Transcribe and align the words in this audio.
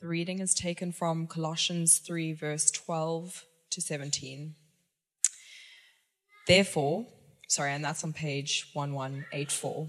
The 0.00 0.08
reading 0.08 0.38
is 0.38 0.54
taken 0.54 0.92
from 0.92 1.26
Colossians 1.26 1.98
3, 1.98 2.32
verse 2.32 2.70
12 2.70 3.44
to 3.68 3.80
17. 3.82 4.54
Therefore, 6.46 7.06
sorry, 7.48 7.72
and 7.72 7.84
that's 7.84 8.02
on 8.02 8.14
page 8.14 8.70
1184. 8.72 9.88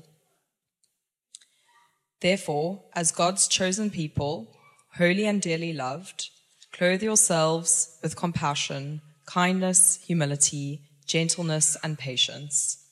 Therefore, 2.19 2.83
as 2.93 3.13
God's 3.13 3.47
chosen 3.47 3.89
people, 3.89 4.53
holy 4.97 5.25
and 5.25 5.41
dearly 5.41 5.71
loved, 5.71 6.29
clothe 6.73 7.01
yourselves 7.01 7.97
with 8.03 8.17
compassion, 8.17 9.01
kindness, 9.25 10.03
humility, 10.05 10.81
gentleness, 11.07 11.77
and 11.85 11.97
patience. 11.97 12.85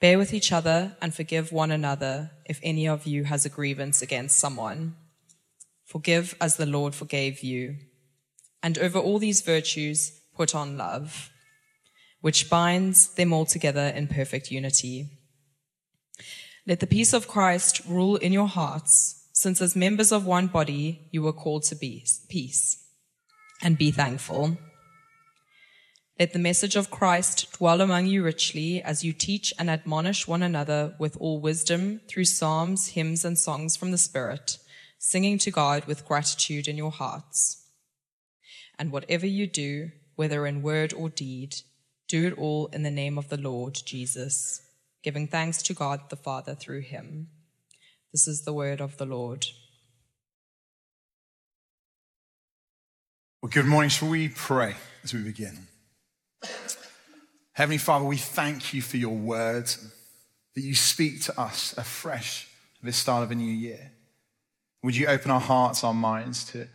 Bear 0.00 0.18
with 0.18 0.34
each 0.34 0.52
other 0.52 0.98
and 1.00 1.14
forgive 1.14 1.50
one 1.50 1.70
another 1.70 2.32
if 2.44 2.60
any 2.62 2.86
of 2.86 3.06
you 3.06 3.24
has 3.24 3.46
a 3.46 3.48
grievance 3.48 4.02
against 4.02 4.38
someone. 4.38 4.96
Forgive 5.94 6.34
as 6.40 6.56
the 6.56 6.66
Lord 6.66 6.92
forgave 6.92 7.44
you. 7.44 7.76
And 8.64 8.76
over 8.78 8.98
all 8.98 9.20
these 9.20 9.42
virtues, 9.42 10.10
put 10.34 10.52
on 10.52 10.76
love, 10.76 11.30
which 12.20 12.50
binds 12.50 13.14
them 13.14 13.32
all 13.32 13.46
together 13.46 13.92
in 13.94 14.08
perfect 14.08 14.50
unity. 14.50 15.06
Let 16.66 16.80
the 16.80 16.88
peace 16.88 17.12
of 17.12 17.28
Christ 17.28 17.80
rule 17.86 18.16
in 18.16 18.32
your 18.32 18.48
hearts, 18.48 19.28
since 19.32 19.62
as 19.62 19.76
members 19.76 20.10
of 20.10 20.26
one 20.26 20.48
body 20.48 21.08
you 21.12 21.22
were 21.22 21.32
called 21.32 21.62
to 21.66 21.76
be 21.76 22.04
peace. 22.28 22.84
And 23.62 23.78
be 23.78 23.92
thankful. 23.92 24.58
Let 26.18 26.32
the 26.32 26.40
message 26.40 26.74
of 26.74 26.90
Christ 26.90 27.52
dwell 27.52 27.80
among 27.80 28.08
you 28.08 28.24
richly 28.24 28.82
as 28.82 29.04
you 29.04 29.12
teach 29.12 29.54
and 29.60 29.70
admonish 29.70 30.26
one 30.26 30.42
another 30.42 30.96
with 30.98 31.16
all 31.20 31.40
wisdom 31.40 32.00
through 32.08 32.24
psalms, 32.24 32.88
hymns, 32.88 33.24
and 33.24 33.38
songs 33.38 33.76
from 33.76 33.92
the 33.92 33.98
Spirit, 33.98 34.58
singing 35.04 35.36
to 35.36 35.50
God 35.50 35.84
with 35.84 36.06
gratitude 36.06 36.66
in 36.66 36.78
your 36.78 36.90
hearts. 36.90 37.62
And 38.78 38.90
whatever 38.90 39.26
you 39.26 39.46
do, 39.46 39.90
whether 40.16 40.46
in 40.46 40.62
word 40.62 40.94
or 40.94 41.10
deed, 41.10 41.56
do 42.08 42.26
it 42.26 42.38
all 42.38 42.68
in 42.68 42.84
the 42.84 42.90
name 42.90 43.18
of 43.18 43.28
the 43.28 43.36
Lord 43.36 43.74
Jesus 43.84 44.62
giving 45.02 45.28
thanks 45.28 45.62
to 45.64 45.74
God 45.74 46.08
the 46.08 46.16
Father 46.16 46.54
through 46.54 46.80
him. 46.80 47.28
This 48.12 48.26
is 48.26 48.44
the 48.44 48.54
word 48.54 48.80
of 48.80 48.96
the 48.96 49.04
Lord. 49.04 49.46
Well, 53.42 53.50
good 53.50 53.66
morning. 53.66 53.90
Shall 53.90 54.08
we 54.08 54.30
pray 54.30 54.74
as 55.02 55.12
we 55.12 55.20
begin? 55.20 55.66
Heavenly 57.52 57.76
Father, 57.76 58.06
we 58.06 58.16
thank 58.16 58.72
you 58.72 58.80
for 58.80 58.96
your 58.96 59.14
word, 59.14 59.66
that 60.54 60.62
you 60.62 60.74
speak 60.74 61.20
to 61.24 61.38
us 61.38 61.74
afresh 61.76 62.48
at 62.80 62.86
the 62.86 62.92
start 62.92 63.22
of 63.22 63.30
a 63.30 63.34
new 63.34 63.52
year. 63.52 63.90
Would 64.84 64.94
you 64.94 65.08
open 65.08 65.30
our 65.30 65.40
hearts, 65.40 65.82
our 65.82 65.94
minds 65.94 66.44
to 66.52 66.68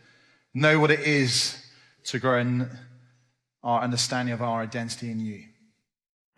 know 0.52 0.78
what 0.78 0.90
it 0.90 1.00
is 1.00 1.56
to 2.04 2.18
grow 2.18 2.38
in 2.38 2.68
our 3.62 3.80
understanding 3.80 4.34
of 4.34 4.42
our 4.42 4.60
identity 4.60 5.10
in 5.10 5.20
you? 5.20 5.44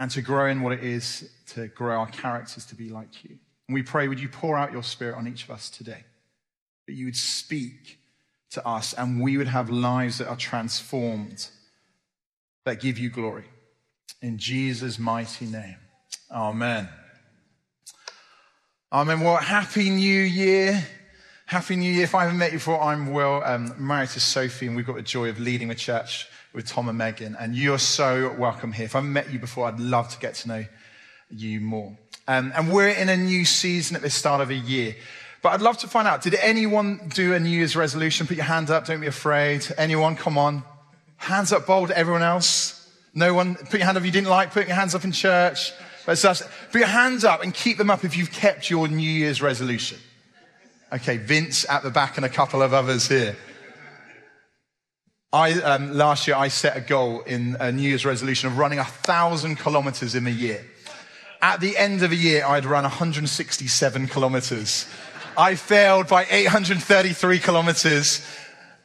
and 0.03 0.11
to 0.11 0.21
grow 0.21 0.51
in 0.51 0.63
what 0.63 0.73
it 0.73 0.83
is 0.83 1.31
to 1.47 1.69
grow 1.69 2.01
our 2.01 2.09
characters 2.09 2.67
to 2.67 2.75
be 2.75 2.89
like 2.89 3.23
you. 3.23 3.39
And 3.69 3.75
we 3.75 3.85
pray, 3.85 4.09
would 4.09 4.19
you 4.19 4.29
pour 4.29 4.59
out 4.59 4.73
your 4.73 4.83
spirit 4.83 5.17
on 5.17 5.29
each 5.29 5.45
of 5.45 5.51
us 5.53 5.71
today? 5.71 6.03
That 6.89 6.95
you 6.95 7.05
would 7.05 7.15
speak 7.15 8.01
to 8.51 8.67
us 8.67 8.95
and 8.95 9.23
we 9.23 9.37
would 9.39 9.47
have 9.47 9.71
lives 9.71 10.19
that 10.19 10.27
are 10.27 10.35
transformed, 10.35 11.49
that 12.65 12.81
give 12.81 12.99
you 12.99 13.11
glory. 13.11 13.45
In 14.21 14.39
Jesus' 14.39 14.99
mighty 14.99 15.47
name. 15.47 15.77
Amen. 16.33 16.89
Amen. 18.93 19.21
Well, 19.21 19.37
happy 19.37 19.89
new 19.89 20.21
year. 20.21 20.85
Happy 21.53 21.77
New 21.77 21.93
Year. 21.93 22.05
If 22.05 22.15
I 22.15 22.23
haven't 22.23 22.39
met 22.39 22.51
you 22.51 22.57
before, 22.57 22.81
I'm 22.81 23.13
Will, 23.13 23.43
um, 23.45 23.75
married 23.77 24.09
to 24.09 24.21
Sophie, 24.21 24.69
and 24.69 24.75
we've 24.75 24.87
got 24.87 24.97
the 24.97 25.03
joy 25.03 25.29
of 25.29 25.39
leading 25.39 25.69
the 25.69 25.75
church 25.75 26.27
with 26.55 26.67
Tom 26.67 26.89
and 26.89 26.97
Megan. 26.97 27.37
And 27.39 27.55
you're 27.55 27.79
so 27.79 28.35
welcome 28.39 28.73
here. 28.73 28.87
If 28.87 28.95
I 28.97 29.01
haven't 29.01 29.13
met 29.13 29.31
you 29.31 29.39
before, 29.39 29.67
I'd 29.69 29.79
love 29.79 30.09
to 30.15 30.19
get 30.19 30.35
to 30.37 30.49
know 30.49 30.65
you 31.29 31.61
more. 31.61 31.95
Um, 32.27 32.55
and 32.57 32.73
we're 32.73 32.89
in 32.89 33.11
a 33.11 33.19
new 33.19 33.45
season 33.45 33.97
at 33.97 34.01
the 34.01 34.09
start 34.09 34.41
of 34.41 34.49
a 34.49 34.55
year. 34.55 34.97
But 35.43 35.51
I'd 35.51 35.61
love 35.61 35.77
to 35.81 35.89
find 35.89 36.09
out, 36.09 36.23
did 36.23 36.37
anyone 36.37 37.11
do 37.15 37.35
a 37.35 37.39
New 37.39 37.51
Year's 37.51 37.77
resolution? 37.77 38.27
Put 38.27 38.39
your 38.39 38.47
hand 38.47 38.71
up. 38.71 38.87
Don't 38.87 39.03
be 39.03 39.07
afraid. 39.07 39.67
Anyone? 39.77 40.17
Come 40.17 40.39
on. 40.39 40.63
Hands 41.19 41.53
up 41.53 41.67
bold. 41.67 41.91
Everyone 41.91 42.23
else? 42.23 42.91
No 43.13 43.35
one? 43.35 43.57
Put 43.57 43.75
your 43.75 43.85
hand 43.85 43.99
up 43.99 44.01
if 44.01 44.07
you 44.07 44.13
didn't 44.13 44.31
like. 44.31 44.53
Put 44.53 44.69
your 44.69 44.77
hands 44.77 44.95
up 44.95 45.05
in 45.05 45.13
church. 45.13 45.75
But 46.07 46.19
put 46.71 46.79
your 46.79 46.89
hands 46.89 47.27
up 47.27 47.43
and 47.43 47.53
keep 47.53 47.77
them 47.77 47.91
up 47.91 48.05
if 48.05 48.17
you've 48.17 48.33
kept 48.33 48.71
your 48.71 48.89
New 48.89 49.03
Year's 49.03 49.43
resolution. 49.43 49.99
Okay, 50.93 51.17
Vince 51.17 51.67
at 51.71 51.83
the 51.83 51.91
back 51.91 52.19
and 52.19 52.27
a 52.27 52.29
couple 52.29 52.61
of 52.61 52.75
others 52.75 53.09
here. 53.09 53.35
I, 55.33 55.53
um, 55.63 55.95
last 55.95 56.29
year, 56.29 56.37
I 56.37 56.49
set 56.49 56.77
a 56.77 56.83
goal 56.83 57.23
in 57.23 57.57
a 57.59 57.73
New 57.73 57.89
Year's 57.89 58.05
resolution 58.05 58.49
of 58.49 58.59
running 58.59 58.79
a 58.79 58.85
thousand 58.85 59.57
kilometers 59.57 60.15
in 60.15 60.27
a 60.27 60.31
year. 60.31 60.63
At 61.41 61.61
the 61.61 61.79
end 61.79 62.03
of 62.03 62.13
a 62.13 62.15
year, 62.15 62.45
I'd 62.45 62.67
run 62.67 62.83
167 62.83 64.09
kilometers. 64.09 64.87
I 65.35 65.55
failed 65.55 66.09
by 66.09 66.27
833 66.31 67.39
kilometers. 67.39 68.21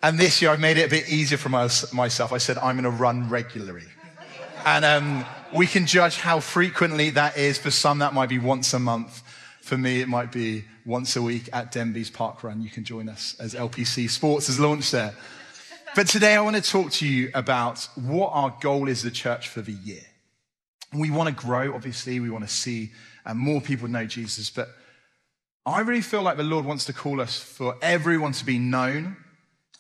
And 0.02 0.18
this 0.18 0.42
year, 0.42 0.52
I've 0.52 0.62
made 0.62 0.78
it 0.78 0.86
a 0.86 0.90
bit 0.90 1.10
easier 1.10 1.38
for 1.38 1.50
myself. 1.50 2.32
I 2.32 2.38
said, 2.38 2.58
I'm 2.58 2.80
going 2.80 2.86
to 2.86 2.90
run 2.90 3.28
regularly. 3.28 3.84
And 4.66 4.86
um, 4.86 5.26
we 5.54 5.68
can 5.68 5.86
judge 5.86 6.18
how 6.20 6.40
frequently 6.40 7.10
that 7.10 7.38
is. 7.38 7.58
For 7.58 7.70
some, 7.70 8.00
that 8.00 8.14
might 8.14 8.30
be 8.30 8.40
once 8.40 8.74
a 8.74 8.80
month. 8.80 9.24
For 9.68 9.78
me, 9.78 10.00
it 10.00 10.08
might 10.08 10.32
be 10.32 10.64
once 10.86 11.18
a 11.18 11.22
week 11.22 11.50
at 11.52 11.74
Denby's 11.74 12.10
Park 12.10 12.42
Run. 12.42 12.62
You 12.62 12.70
can 12.70 12.86
join 12.86 13.10
us 13.10 13.36
as 13.38 13.54
LPC 13.54 14.10
Sports 14.10 14.48
has 14.48 14.62
launched 14.62 14.94
there. 14.94 15.14
But 15.94 16.08
today 16.08 16.36
I 16.38 16.40
want 16.40 16.56
to 16.56 16.62
talk 16.62 16.90
to 16.94 17.06
you 17.06 17.32
about 17.34 17.86
what 17.96 18.30
our 18.30 18.56
goal 18.62 18.88
is 18.88 19.04
a 19.04 19.12
church 19.12 19.50
for 19.50 19.60
the 19.60 19.74
year. 19.74 20.04
We 20.94 21.12
want 21.12 21.28
to 21.28 21.36
grow, 21.36 21.76
obviously. 21.76 22.22
We 22.22 22.30
want 22.30 22.48
to 22.48 22.50
see 22.50 22.92
uh, 23.26 23.34
more 23.34 23.60
people 23.60 23.90
know 23.90 24.06
Jesus. 24.06 24.50
But 24.50 24.70
I 25.66 25.82
really 25.82 26.00
feel 26.00 26.22
like 26.22 26.38
the 26.38 26.44
Lord 26.44 26.64
wants 26.64 26.86
to 26.86 26.94
call 26.94 27.20
us 27.20 27.38
for 27.38 27.76
everyone 27.82 28.32
to 28.32 28.46
be 28.46 28.58
known 28.58 29.18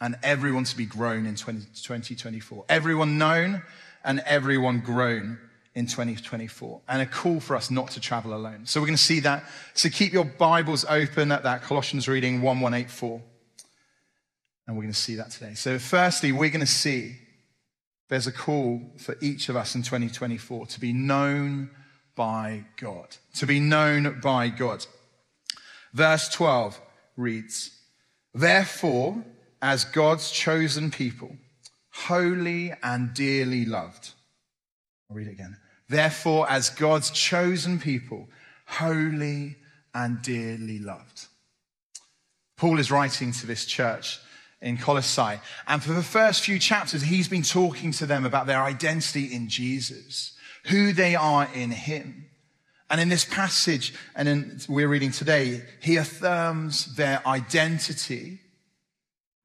and 0.01 0.17
everyone 0.21 0.65
to 0.65 0.75
be 0.75 0.85
grown 0.85 1.25
in 1.25 1.37
20, 1.37 1.59
2024. 1.61 2.65
Everyone 2.67 3.17
known 3.17 3.63
and 4.03 4.19
everyone 4.25 4.81
grown 4.81 5.39
in 5.77 5.85
2024 5.85 6.81
and 6.89 7.03
a 7.03 7.05
call 7.05 7.39
for 7.39 7.55
us 7.55 7.69
not 7.69 7.91
to 7.91 7.99
travel 7.99 8.33
alone. 8.33 8.65
So 8.65 8.81
we're 8.81 8.87
going 8.87 8.97
to 8.97 9.03
see 9.03 9.19
that. 9.19 9.43
So 9.75 9.89
keep 9.89 10.11
your 10.11 10.25
Bibles 10.25 10.83
open 10.89 11.31
at 11.31 11.43
that 11.43 11.61
Colossians 11.61 12.07
reading 12.07 12.41
1184. 12.41 13.21
And 14.65 14.75
we're 14.75 14.81
going 14.81 14.91
to 14.91 14.99
see 14.99 15.13
that 15.15 15.29
today. 15.29 15.53
So, 15.53 15.77
firstly, 15.77 16.31
we're 16.31 16.49
going 16.49 16.59
to 16.59 16.65
see 16.65 17.15
there's 18.09 18.25
a 18.25 18.31
call 18.31 18.81
for 18.97 19.15
each 19.21 19.49
of 19.49 19.55
us 19.55 19.75
in 19.75 19.83
2024 19.83 20.65
to 20.65 20.79
be 20.79 20.91
known 20.91 21.69
by 22.15 22.65
God. 22.77 23.15
To 23.35 23.45
be 23.45 23.59
known 23.59 24.19
by 24.19 24.49
God. 24.49 24.85
Verse 25.93 26.27
12 26.29 26.81
reads, 27.15 27.79
Therefore, 28.33 29.23
as 29.61 29.85
God's 29.85 30.31
chosen 30.31 30.89
people, 30.89 31.37
holy 31.91 32.73
and 32.83 33.13
dearly 33.13 33.63
loved. 33.63 34.09
I'll 35.09 35.15
read 35.15 35.27
it 35.27 35.31
again. 35.31 35.55
Therefore, 35.89 36.49
as 36.49 36.69
God's 36.69 37.11
chosen 37.11 37.79
people, 37.79 38.27
holy 38.65 39.55
and 39.93 40.21
dearly 40.21 40.79
loved. 40.79 41.27
Paul 42.57 42.79
is 42.79 42.91
writing 42.91 43.31
to 43.33 43.47
this 43.47 43.65
church 43.65 44.19
in 44.61 44.77
Colossae. 44.77 45.39
And 45.67 45.81
for 45.83 45.93
the 45.93 46.03
first 46.03 46.43
few 46.43 46.59
chapters, 46.59 47.03
he's 47.03 47.27
been 47.27 47.43
talking 47.43 47.91
to 47.93 48.05
them 48.05 48.25
about 48.25 48.47
their 48.47 48.61
identity 48.61 49.25
in 49.33 49.47
Jesus, 49.47 50.33
who 50.65 50.91
they 50.91 51.15
are 51.15 51.47
in 51.53 51.71
him. 51.71 52.25
And 52.89 53.01
in 53.01 53.09
this 53.09 53.25
passage, 53.25 53.93
and 54.15 54.27
in, 54.27 54.59
we're 54.67 54.87
reading 54.87 55.11
today, 55.11 55.63
he 55.81 55.97
affirms 55.97 56.95
their 56.95 57.25
identity 57.27 58.39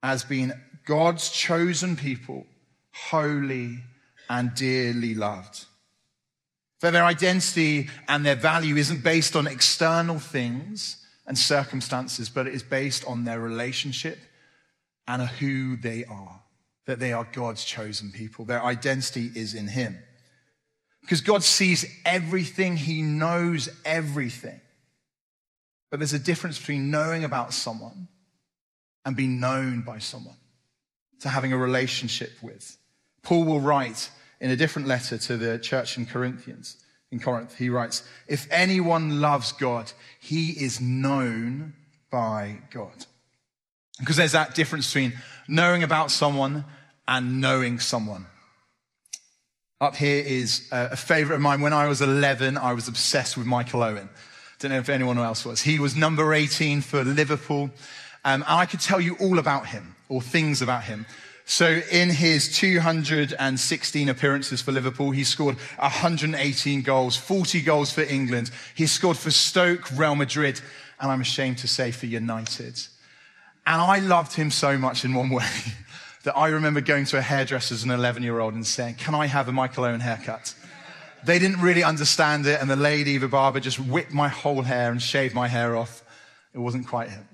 as 0.02 0.24
being 0.24 0.52
God's 0.86 1.30
chosen 1.30 1.96
people, 1.96 2.46
holy 2.92 3.78
and 4.28 4.54
dearly 4.54 5.14
loved. 5.14 5.66
That 6.82 6.90
their 6.90 7.04
identity 7.04 7.88
and 8.08 8.26
their 8.26 8.34
value 8.34 8.76
isn't 8.76 9.04
based 9.04 9.36
on 9.36 9.46
external 9.46 10.18
things 10.18 10.96
and 11.28 11.38
circumstances, 11.38 12.28
but 12.28 12.48
it 12.48 12.54
is 12.54 12.64
based 12.64 13.04
on 13.06 13.24
their 13.24 13.40
relationship 13.40 14.18
and 15.06 15.22
who 15.22 15.76
they 15.76 16.04
are, 16.04 16.42
that 16.86 16.98
they 16.98 17.12
are 17.12 17.26
God's 17.32 17.64
chosen 17.64 18.10
people. 18.10 18.44
Their 18.44 18.64
identity 18.64 19.30
is 19.32 19.54
in 19.54 19.68
Him. 19.68 19.96
Because 21.02 21.20
God 21.20 21.44
sees 21.44 21.84
everything, 22.04 22.76
He 22.76 23.00
knows 23.02 23.68
everything. 23.84 24.60
But 25.88 26.00
there's 26.00 26.12
a 26.12 26.18
difference 26.18 26.58
between 26.58 26.90
knowing 26.90 27.22
about 27.22 27.52
someone 27.52 28.08
and 29.04 29.14
being 29.14 29.38
known 29.38 29.82
by 29.82 29.98
someone, 29.98 30.36
to 31.20 31.28
having 31.28 31.52
a 31.52 31.56
relationship 31.56 32.32
with. 32.42 32.76
Paul 33.22 33.44
will 33.44 33.60
write 33.60 34.10
in 34.42 34.50
a 34.50 34.56
different 34.56 34.88
letter 34.88 35.16
to 35.16 35.36
the 35.36 35.56
church 35.56 35.96
in 35.96 36.04
Corinthians, 36.04 36.76
in 37.12 37.20
Corinth, 37.20 37.56
he 37.56 37.70
writes, 37.70 38.02
If 38.26 38.48
anyone 38.50 39.20
loves 39.20 39.52
God, 39.52 39.92
he 40.18 40.50
is 40.50 40.80
known 40.80 41.74
by 42.10 42.58
God. 42.72 43.06
Because 44.00 44.16
there's 44.16 44.32
that 44.32 44.56
difference 44.56 44.92
between 44.92 45.12
knowing 45.46 45.84
about 45.84 46.10
someone 46.10 46.64
and 47.06 47.40
knowing 47.40 47.78
someone. 47.78 48.26
Up 49.80 49.94
here 49.94 50.24
is 50.24 50.68
a 50.72 50.96
favorite 50.96 51.36
of 51.36 51.42
mine. 51.42 51.60
When 51.60 51.72
I 51.72 51.86
was 51.86 52.00
11, 52.00 52.58
I 52.58 52.72
was 52.72 52.88
obsessed 52.88 53.36
with 53.36 53.46
Michael 53.46 53.84
Owen. 53.84 54.08
Don't 54.58 54.72
know 54.72 54.78
if 54.78 54.88
anyone 54.88 55.18
else 55.18 55.44
was. 55.44 55.60
He 55.60 55.78
was 55.78 55.94
number 55.94 56.34
18 56.34 56.80
for 56.80 57.04
Liverpool. 57.04 57.70
Um, 58.24 58.42
and 58.42 58.44
I 58.44 58.66
could 58.66 58.80
tell 58.80 59.00
you 59.00 59.16
all 59.20 59.38
about 59.38 59.68
him 59.68 59.94
or 60.08 60.20
things 60.20 60.62
about 60.62 60.84
him. 60.84 61.06
So 61.44 61.80
in 61.90 62.08
his 62.08 62.56
216 62.56 64.08
appearances 64.08 64.62
for 64.62 64.72
Liverpool, 64.72 65.10
he 65.10 65.24
scored 65.24 65.56
118 65.78 66.82
goals, 66.82 67.16
40 67.16 67.60
goals 67.62 67.92
for 67.92 68.02
England. 68.02 68.50
He 68.74 68.86
scored 68.86 69.16
for 69.16 69.30
Stoke, 69.30 69.90
Real 69.96 70.14
Madrid, 70.14 70.60
and 71.00 71.10
I'm 71.10 71.20
ashamed 71.20 71.58
to 71.58 71.68
say 71.68 71.90
for 71.90 72.06
United. 72.06 72.80
And 73.66 73.80
I 73.80 73.98
loved 73.98 74.34
him 74.34 74.50
so 74.50 74.78
much 74.78 75.04
in 75.04 75.14
one 75.14 75.30
way 75.30 75.48
that 76.24 76.36
I 76.36 76.48
remember 76.48 76.80
going 76.80 77.04
to 77.06 77.18
a 77.18 77.22
hairdresser 77.22 77.74
as 77.74 77.82
an 77.82 77.90
11 77.90 78.22
year 78.22 78.38
old 78.38 78.54
and 78.54 78.66
saying, 78.66 78.94
Can 78.94 79.14
I 79.14 79.26
have 79.26 79.48
a 79.48 79.52
Michael 79.52 79.84
Owen 79.84 80.00
haircut? 80.00 80.54
They 81.24 81.38
didn't 81.38 81.60
really 81.60 81.84
understand 81.84 82.46
it, 82.46 82.60
and 82.60 82.68
the 82.68 82.76
lady, 82.76 83.16
the 83.16 83.28
barber, 83.28 83.60
just 83.60 83.78
whipped 83.78 84.12
my 84.12 84.28
whole 84.28 84.62
hair 84.62 84.90
and 84.90 85.00
shaved 85.00 85.34
my 85.34 85.46
hair 85.46 85.76
off. 85.76 86.02
It 86.52 86.58
wasn't 86.58 86.88
quite 86.88 87.10
him. 87.10 87.28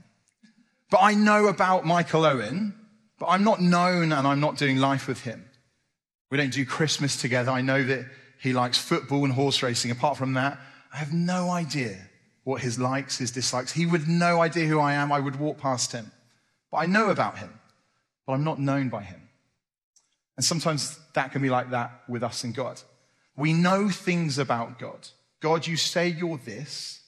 But 0.90 1.00
I 1.02 1.14
know 1.14 1.46
about 1.46 1.87
Michael 1.87 2.25
Owen, 2.25 2.75
but 3.19 3.26
I'm 3.26 3.44
not 3.44 3.61
known 3.61 4.12
and 4.12 4.26
I'm 4.26 4.41
not 4.41 4.56
doing 4.56 4.79
life 4.79 5.09
with 5.09 5.23
him. 5.23 5.44
We 6.31 6.38
don't 6.38 6.53
do 6.53 6.65
Christmas 6.65 7.20
together. 7.20 7.50
I 7.50 7.62
know 7.62 7.82
that 7.82 8.06
he 8.41 8.53
likes 8.53 8.79
football 8.79 9.25
and 9.25 9.32
horse 9.32 9.62
racing. 9.62 9.91
Apart 9.91 10.17
from 10.17 10.35
that, 10.35 10.59
I 10.93 10.97
have 10.99 11.12
no 11.12 11.50
idea 11.50 11.97
what 12.44 12.61
his 12.61 12.79
likes, 12.79 13.19
his 13.19 13.31
dislikes. 13.31 13.73
He 13.73 13.87
would 13.87 14.09
no 14.09 14.41
idea 14.41 14.67
who 14.67 14.79
I 14.79 14.94
am. 14.94 15.11
I 15.11 15.20
would 15.20 15.37
walk 15.37 15.59
past 15.59 15.93
him. 15.93 16.11
But 16.70 16.79
I 16.79 16.87
know 16.87 17.11
about 17.11 17.38
him 17.38 17.59
but 18.29 18.35
I'm 18.35 18.44
not 18.44 18.61
known 18.61 18.91
by 18.91 19.05
him. 19.05 19.23
And 20.37 20.44
sometimes 20.44 21.00
that 21.14 21.32
can 21.32 21.41
be 21.41 21.49
like 21.49 21.71
that 21.71 22.03
with 22.09 22.23
us 22.23 22.44
and 22.44 22.55
God. 22.55 22.79
We 23.38 23.55
know 23.55 23.88
things 23.88 24.37
about 24.37 24.79
God. 24.79 25.09
God, 25.41 25.67
you 25.67 25.79
say 25.79 26.09
you're 26.09 26.37
this, 26.37 27.00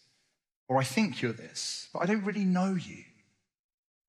or 0.67 0.79
I 0.81 0.85
think 0.85 1.21
you're 1.21 1.35
this, 1.35 1.89
but 1.93 1.99
I 1.99 2.07
don't 2.07 2.25
really 2.25 2.47
know 2.47 2.73
you. 2.73 3.05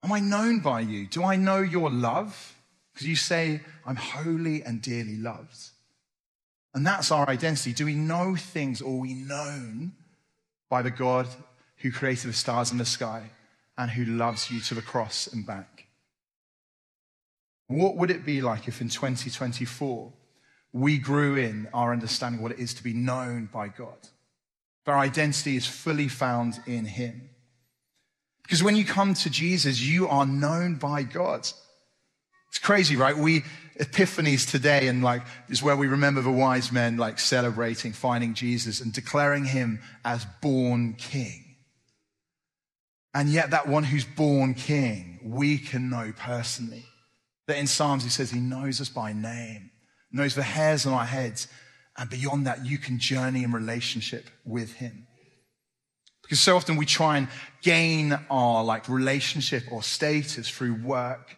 Am 0.04 0.12
I 0.12 0.20
known 0.20 0.60
by 0.60 0.82
you? 0.82 1.06
Do 1.08 1.24
I 1.24 1.36
know 1.36 1.60
your 1.60 1.90
love? 1.90 2.56
Because 2.94 3.08
you 3.08 3.16
say, 3.16 3.62
I'm 3.86 3.96
holy 3.96 4.64
and 4.64 4.82
dearly 4.82 5.16
loved. 5.16 5.70
And 6.74 6.86
that's 6.86 7.12
our 7.12 7.28
identity. 7.30 7.74
Do 7.74 7.86
we 7.86 7.96
know 7.96 8.36
things 8.36 8.82
or 8.82 9.00
we 9.00 9.14
known 9.14 9.94
by 10.70 10.82
the 10.82 10.92
God 10.92 11.28
who 11.78 11.92
created 11.92 12.30
the 12.30 12.34
stars 12.34 12.72
in 12.72 12.78
the 12.78 12.86
sky 12.86 13.32
and 13.78 13.92
who 13.92 14.06
loves 14.06 14.50
you 14.50 14.60
to 14.62 14.76
the 14.76 14.82
cross 14.82 15.28
and 15.28 15.46
back? 15.46 15.88
What 17.68 17.96
would 17.98 18.12
it 18.12 18.26
be 18.26 18.42
like 18.42 18.68
if 18.68 18.82
in 18.82 18.90
2024 18.90 20.12
we 20.74 20.98
grew 20.98 21.36
in 21.36 21.68
our 21.74 21.92
understanding 21.92 22.42
what 22.42 22.52
it 22.54 22.60
is 22.60 22.74
to 22.76 22.84
be 22.84 22.94
known 22.94 23.50
by 23.52 23.68
God? 23.68 23.98
Our 24.88 24.98
identity 24.98 25.56
is 25.56 25.68
fully 25.68 26.08
found 26.08 26.60
in 26.66 26.86
Him. 26.86 27.31
Because 28.52 28.64
when 28.64 28.76
you 28.76 28.84
come 28.84 29.14
to 29.14 29.30
Jesus, 29.30 29.80
you 29.80 30.10
are 30.10 30.26
known 30.26 30.76
by 30.76 31.04
God. 31.04 31.40
It's 32.50 32.60
crazy, 32.62 32.98
right? 32.98 33.18
We, 33.18 33.44
Epiphanies 33.80 34.46
today, 34.52 34.90
and 34.90 35.02
like, 35.02 35.22
is 35.48 35.64
where 35.64 35.78
we 35.78 35.88
remember 35.88 36.20
the 36.20 36.32
wise 36.32 36.70
men 36.70 36.98
like 36.98 37.18
celebrating, 37.18 37.94
finding 37.94 38.34
Jesus 38.34 38.82
and 38.82 38.92
declaring 38.92 39.46
Him 39.46 39.80
as 40.04 40.26
born 40.42 40.96
King. 40.96 41.46
And 43.14 43.30
yet, 43.30 43.52
that 43.52 43.70
one 43.70 43.86
who's 43.86 44.04
born 44.04 44.54
King, 44.54 45.22
we 45.24 45.58
can 45.58 45.90
know 45.90 46.12
personally. 46.18 46.84
That 47.48 47.58
in 47.58 47.68
Psalms, 47.68 48.04
he 48.04 48.10
says 48.10 48.32
he 48.32 48.42
knows 48.42 48.82
us 48.82 48.90
by 48.90 49.14
name, 49.14 49.72
knows 50.12 50.36
the 50.36 50.44
hairs 50.44 50.86
on 50.86 50.92
our 50.92 51.06
heads. 51.06 51.48
And 51.98 52.10
beyond 52.10 52.48
that, 52.48 52.66
you 52.66 52.78
can 52.78 53.00
journey 53.00 53.46
in 53.46 53.54
relationship 53.54 54.30
with 54.44 54.74
him. 54.74 55.08
Because 56.32 56.40
so 56.40 56.56
often 56.56 56.78
we 56.78 56.86
try 56.86 57.18
and 57.18 57.28
gain 57.62 58.18
our 58.30 58.64
like 58.64 58.88
relationship 58.88 59.66
or 59.70 59.84
status 59.84 60.48
through 60.48 60.76
work. 60.76 61.36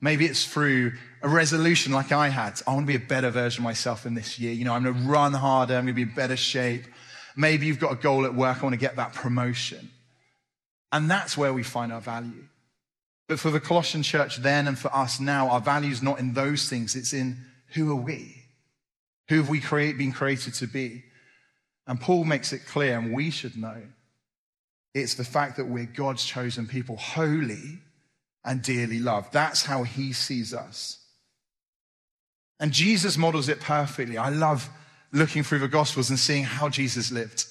Maybe 0.00 0.24
it's 0.24 0.46
through 0.46 0.92
a 1.20 1.28
resolution 1.28 1.92
like 1.92 2.10
I 2.10 2.30
had. 2.30 2.58
I 2.66 2.72
want 2.72 2.86
to 2.86 2.98
be 2.98 3.04
a 3.04 3.06
better 3.06 3.28
version 3.28 3.60
of 3.60 3.64
myself 3.64 4.06
in 4.06 4.14
this 4.14 4.38
year. 4.38 4.54
You 4.54 4.64
know, 4.64 4.72
I'm 4.72 4.82
going 4.82 4.94
to 4.94 5.02
run 5.02 5.34
harder. 5.34 5.74
I'm 5.74 5.84
going 5.84 5.94
to 5.94 6.06
be 6.06 6.10
in 6.10 6.14
better 6.14 6.38
shape. 6.38 6.86
Maybe 7.36 7.66
you've 7.66 7.78
got 7.78 7.92
a 7.92 7.96
goal 7.96 8.24
at 8.24 8.34
work. 8.34 8.60
I 8.60 8.62
want 8.62 8.72
to 8.72 8.78
get 8.78 8.96
that 8.96 9.12
promotion. 9.12 9.90
And 10.90 11.10
that's 11.10 11.36
where 11.36 11.52
we 11.52 11.62
find 11.62 11.92
our 11.92 12.00
value. 12.00 12.46
But 13.28 13.38
for 13.38 13.50
the 13.50 13.60
Colossian 13.60 14.02
church 14.02 14.38
then 14.38 14.66
and 14.66 14.78
for 14.78 14.88
us 14.96 15.20
now, 15.20 15.50
our 15.50 15.60
value 15.60 15.90
is 15.90 16.02
not 16.02 16.18
in 16.18 16.32
those 16.32 16.66
things. 16.66 16.96
It's 16.96 17.12
in 17.12 17.36
who 17.74 17.92
are 17.92 18.02
we? 18.02 18.36
Who 19.28 19.36
have 19.36 19.50
we 19.50 19.60
create, 19.60 19.98
been 19.98 20.12
created 20.12 20.54
to 20.54 20.66
be? 20.66 21.04
And 21.86 22.00
Paul 22.00 22.24
makes 22.24 22.54
it 22.54 22.64
clear, 22.64 22.98
and 22.98 23.12
we 23.12 23.30
should 23.30 23.58
know 23.58 23.82
it's 24.94 25.14
the 25.14 25.24
fact 25.24 25.56
that 25.56 25.66
we're 25.66 25.86
God's 25.86 26.24
chosen 26.24 26.66
people, 26.66 26.96
holy 26.96 27.80
and 28.44 28.62
dearly 28.62 29.00
loved. 29.00 29.32
That's 29.32 29.64
how 29.64 29.82
he 29.82 30.12
sees 30.12 30.54
us. 30.54 30.98
And 32.60 32.72
Jesus 32.72 33.18
models 33.18 33.48
it 33.48 33.60
perfectly. 33.60 34.16
I 34.16 34.28
love 34.28 34.70
looking 35.12 35.42
through 35.42 35.58
the 35.58 35.68
Gospels 35.68 36.10
and 36.10 36.18
seeing 36.18 36.44
how 36.44 36.68
Jesus 36.68 37.10
lived. 37.10 37.44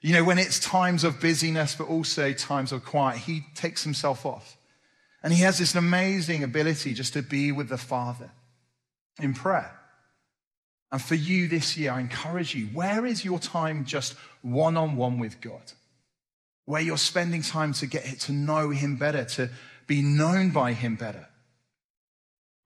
You 0.00 0.14
know, 0.14 0.22
when 0.24 0.38
it's 0.38 0.60
times 0.60 1.02
of 1.02 1.20
busyness, 1.20 1.74
but 1.74 1.88
also 1.88 2.32
times 2.32 2.70
of 2.70 2.84
quiet, 2.84 3.18
he 3.18 3.44
takes 3.54 3.82
himself 3.82 4.24
off. 4.24 4.56
And 5.22 5.32
he 5.32 5.42
has 5.42 5.58
this 5.58 5.74
amazing 5.74 6.44
ability 6.44 6.94
just 6.94 7.14
to 7.14 7.22
be 7.22 7.50
with 7.50 7.68
the 7.68 7.78
Father 7.78 8.30
in 9.20 9.34
prayer. 9.34 9.74
And 10.92 11.02
for 11.02 11.16
you 11.16 11.48
this 11.48 11.76
year, 11.76 11.92
I 11.92 12.00
encourage 12.00 12.54
you 12.54 12.66
where 12.66 13.04
is 13.04 13.24
your 13.24 13.40
time 13.40 13.84
just 13.84 14.14
one 14.42 14.76
on 14.76 14.96
one 14.96 15.18
with 15.18 15.40
God? 15.40 15.72
Where 16.68 16.82
you're 16.82 16.98
spending 16.98 17.40
time 17.40 17.72
to 17.80 17.86
get 17.86 18.04
to 18.20 18.32
know 18.32 18.68
Him 18.68 18.96
better, 18.96 19.24
to 19.24 19.48
be 19.86 20.02
known 20.02 20.50
by 20.50 20.74
Him 20.74 20.96
better. 20.96 21.26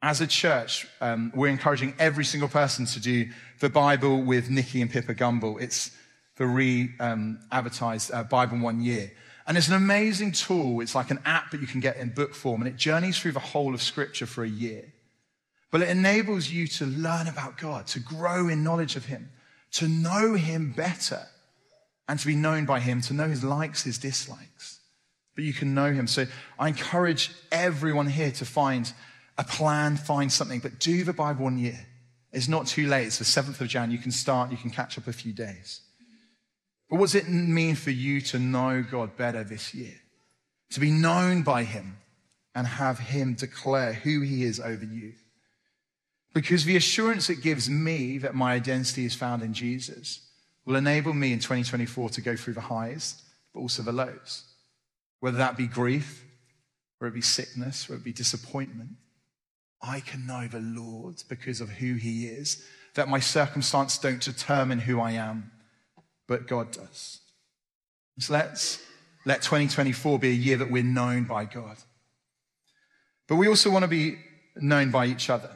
As 0.02 0.20
a 0.20 0.26
church, 0.26 0.88
um, 1.00 1.30
we're 1.36 1.46
encouraging 1.46 1.94
every 2.00 2.24
single 2.24 2.48
person 2.48 2.84
to 2.86 2.98
do 2.98 3.30
the 3.60 3.68
Bible 3.68 4.20
with 4.20 4.50
Nicky 4.50 4.82
and 4.82 4.90
Pippa 4.90 5.14
Gumbel. 5.14 5.62
It's 5.62 5.92
the 6.34 6.46
re 6.46 6.90
um, 6.98 7.38
advertised 7.52 8.10
uh, 8.12 8.24
Bible 8.24 8.56
in 8.56 8.62
one 8.62 8.82
year. 8.82 9.12
And 9.46 9.56
it's 9.56 9.68
an 9.68 9.74
amazing 9.74 10.32
tool. 10.32 10.80
It's 10.80 10.96
like 10.96 11.12
an 11.12 11.20
app 11.24 11.52
that 11.52 11.60
you 11.60 11.68
can 11.68 11.78
get 11.78 11.96
in 11.96 12.08
book 12.08 12.34
form, 12.34 12.60
and 12.60 12.68
it 12.68 12.76
journeys 12.76 13.20
through 13.20 13.32
the 13.32 13.38
whole 13.38 13.72
of 13.72 13.80
Scripture 13.80 14.26
for 14.26 14.42
a 14.42 14.48
year. 14.48 14.92
But 15.70 15.80
it 15.82 15.88
enables 15.90 16.50
you 16.50 16.66
to 16.66 16.86
learn 16.86 17.28
about 17.28 17.56
God, 17.56 17.86
to 17.86 18.00
grow 18.00 18.48
in 18.48 18.64
knowledge 18.64 18.96
of 18.96 19.04
Him, 19.04 19.30
to 19.74 19.86
know 19.86 20.34
Him 20.34 20.72
better, 20.72 21.22
and 22.08 22.18
to 22.18 22.26
be 22.26 22.34
known 22.34 22.64
by 22.64 22.80
Him, 22.80 23.00
to 23.02 23.14
know 23.14 23.28
His 23.28 23.44
likes, 23.44 23.84
His 23.84 23.98
dislikes. 23.98 24.80
But 25.34 25.44
you 25.44 25.52
can 25.52 25.74
know 25.74 25.92
Him. 25.92 26.06
So 26.06 26.26
I 26.58 26.68
encourage 26.68 27.30
everyone 27.50 28.06
here 28.06 28.32
to 28.32 28.44
find 28.44 28.92
a 29.38 29.44
plan, 29.44 29.96
find 29.96 30.30
something, 30.30 30.60
but 30.60 30.78
do 30.78 31.04
the 31.04 31.12
Bible 31.12 31.44
one 31.44 31.58
year. 31.58 31.86
It's 32.32 32.48
not 32.48 32.66
too 32.66 32.86
late. 32.86 33.06
It's 33.06 33.18
the 33.18 33.24
7th 33.24 33.60
of 33.60 33.68
Jan. 33.68 33.90
You 33.90 33.98
can 33.98 34.10
start, 34.10 34.50
you 34.50 34.56
can 34.56 34.70
catch 34.70 34.98
up 34.98 35.06
a 35.06 35.12
few 35.12 35.32
days. 35.32 35.80
But 36.88 36.98
what 36.98 37.06
does 37.06 37.14
it 37.14 37.28
mean 37.28 37.74
for 37.74 37.90
you 37.90 38.20
to 38.22 38.38
know 38.38 38.82
God 38.82 39.16
better 39.16 39.44
this 39.44 39.74
year? 39.74 39.94
To 40.70 40.80
be 40.80 40.90
known 40.90 41.42
by 41.42 41.64
Him 41.64 41.98
and 42.54 42.66
have 42.66 42.98
Him 42.98 43.34
declare 43.34 43.94
who 43.94 44.20
He 44.20 44.44
is 44.44 44.60
over 44.60 44.84
you. 44.84 45.14
Because 46.34 46.64
the 46.64 46.76
assurance 46.76 47.28
it 47.28 47.42
gives 47.42 47.68
me 47.68 48.18
that 48.18 48.34
my 48.34 48.52
identity 48.54 49.04
is 49.04 49.14
found 49.14 49.42
in 49.42 49.52
Jesus 49.52 50.20
will 50.64 50.76
enable 50.76 51.12
me 51.12 51.32
in 51.32 51.38
2024 51.38 52.10
to 52.10 52.20
go 52.20 52.36
through 52.36 52.54
the 52.54 52.60
highs, 52.60 53.22
but 53.52 53.60
also 53.60 53.82
the 53.82 53.92
lows. 53.92 54.44
Whether 55.20 55.38
that 55.38 55.56
be 55.56 55.66
grief, 55.66 56.24
or 57.00 57.08
it 57.08 57.14
be 57.14 57.20
sickness, 57.20 57.88
or 57.90 57.94
it 57.94 58.04
be 58.04 58.12
disappointment, 58.12 58.90
I 59.80 60.00
can 60.00 60.26
know 60.26 60.46
the 60.46 60.60
Lord 60.60 61.22
because 61.28 61.60
of 61.60 61.68
who 61.68 61.94
He 61.94 62.26
is, 62.26 62.64
that 62.94 63.08
my 63.08 63.18
circumstance 63.18 63.98
don't 63.98 64.20
determine 64.20 64.80
who 64.80 65.00
I 65.00 65.12
am 65.12 65.50
but 66.32 66.46
God 66.46 66.70
does. 66.70 67.20
So 68.18 68.32
let's 68.32 68.82
let 69.26 69.42
2024 69.42 70.18
be 70.18 70.30
a 70.30 70.32
year 70.32 70.56
that 70.56 70.70
we're 70.70 70.82
known 70.82 71.24
by 71.24 71.44
God. 71.44 71.76
But 73.28 73.36
we 73.36 73.48
also 73.48 73.70
want 73.70 73.82
to 73.82 73.88
be 73.88 74.16
known 74.56 74.90
by 74.90 75.06
each 75.06 75.28
other. 75.28 75.50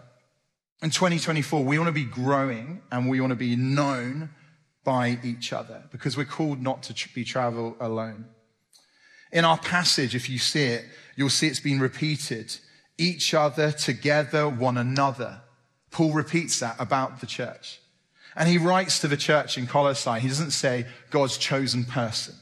In 0.82 0.90
2024, 0.90 1.64
we 1.64 1.78
want 1.78 1.88
to 1.88 1.92
be 1.92 2.04
growing 2.04 2.82
and 2.92 3.08
we 3.08 3.22
want 3.22 3.30
to 3.30 3.36
be 3.36 3.56
known 3.56 4.28
by 4.87 5.19
each 5.25 5.52
other 5.52 5.83
because 5.90 6.16
we're 6.16 6.25
called 6.25 6.62
not 6.62 6.85
to 6.85 7.09
be 7.12 7.25
travel 7.25 7.76
alone. 7.81 8.25
In 9.33 9.45
our 9.45 9.59
passage, 9.59 10.14
if 10.14 10.31
you 10.31 10.38
see 10.38 10.62
it, 10.62 10.85
you'll 11.16 11.28
see 11.28 11.49
it's 11.49 11.59
been 11.59 11.81
repeated. 11.81 12.57
Each 12.97 13.35
other, 13.35 13.73
together, 13.73 14.49
one 14.49 14.78
another. 14.78 15.40
Paul 15.90 16.12
repeats 16.12 16.61
that 16.61 16.76
about 16.78 17.21
the 17.21 17.26
church. 17.26 17.81
And 18.37 18.49
he 18.49 18.59
writes 18.59 19.00
to 19.00 19.09
the 19.09 19.16
church 19.16 19.59
in 19.59 19.66
Colossae. 19.66 20.21
He 20.21 20.28
doesn't 20.28 20.52
say 20.52 20.87
God's 21.11 21.37
chosen 21.37 21.85
person. 21.85 22.37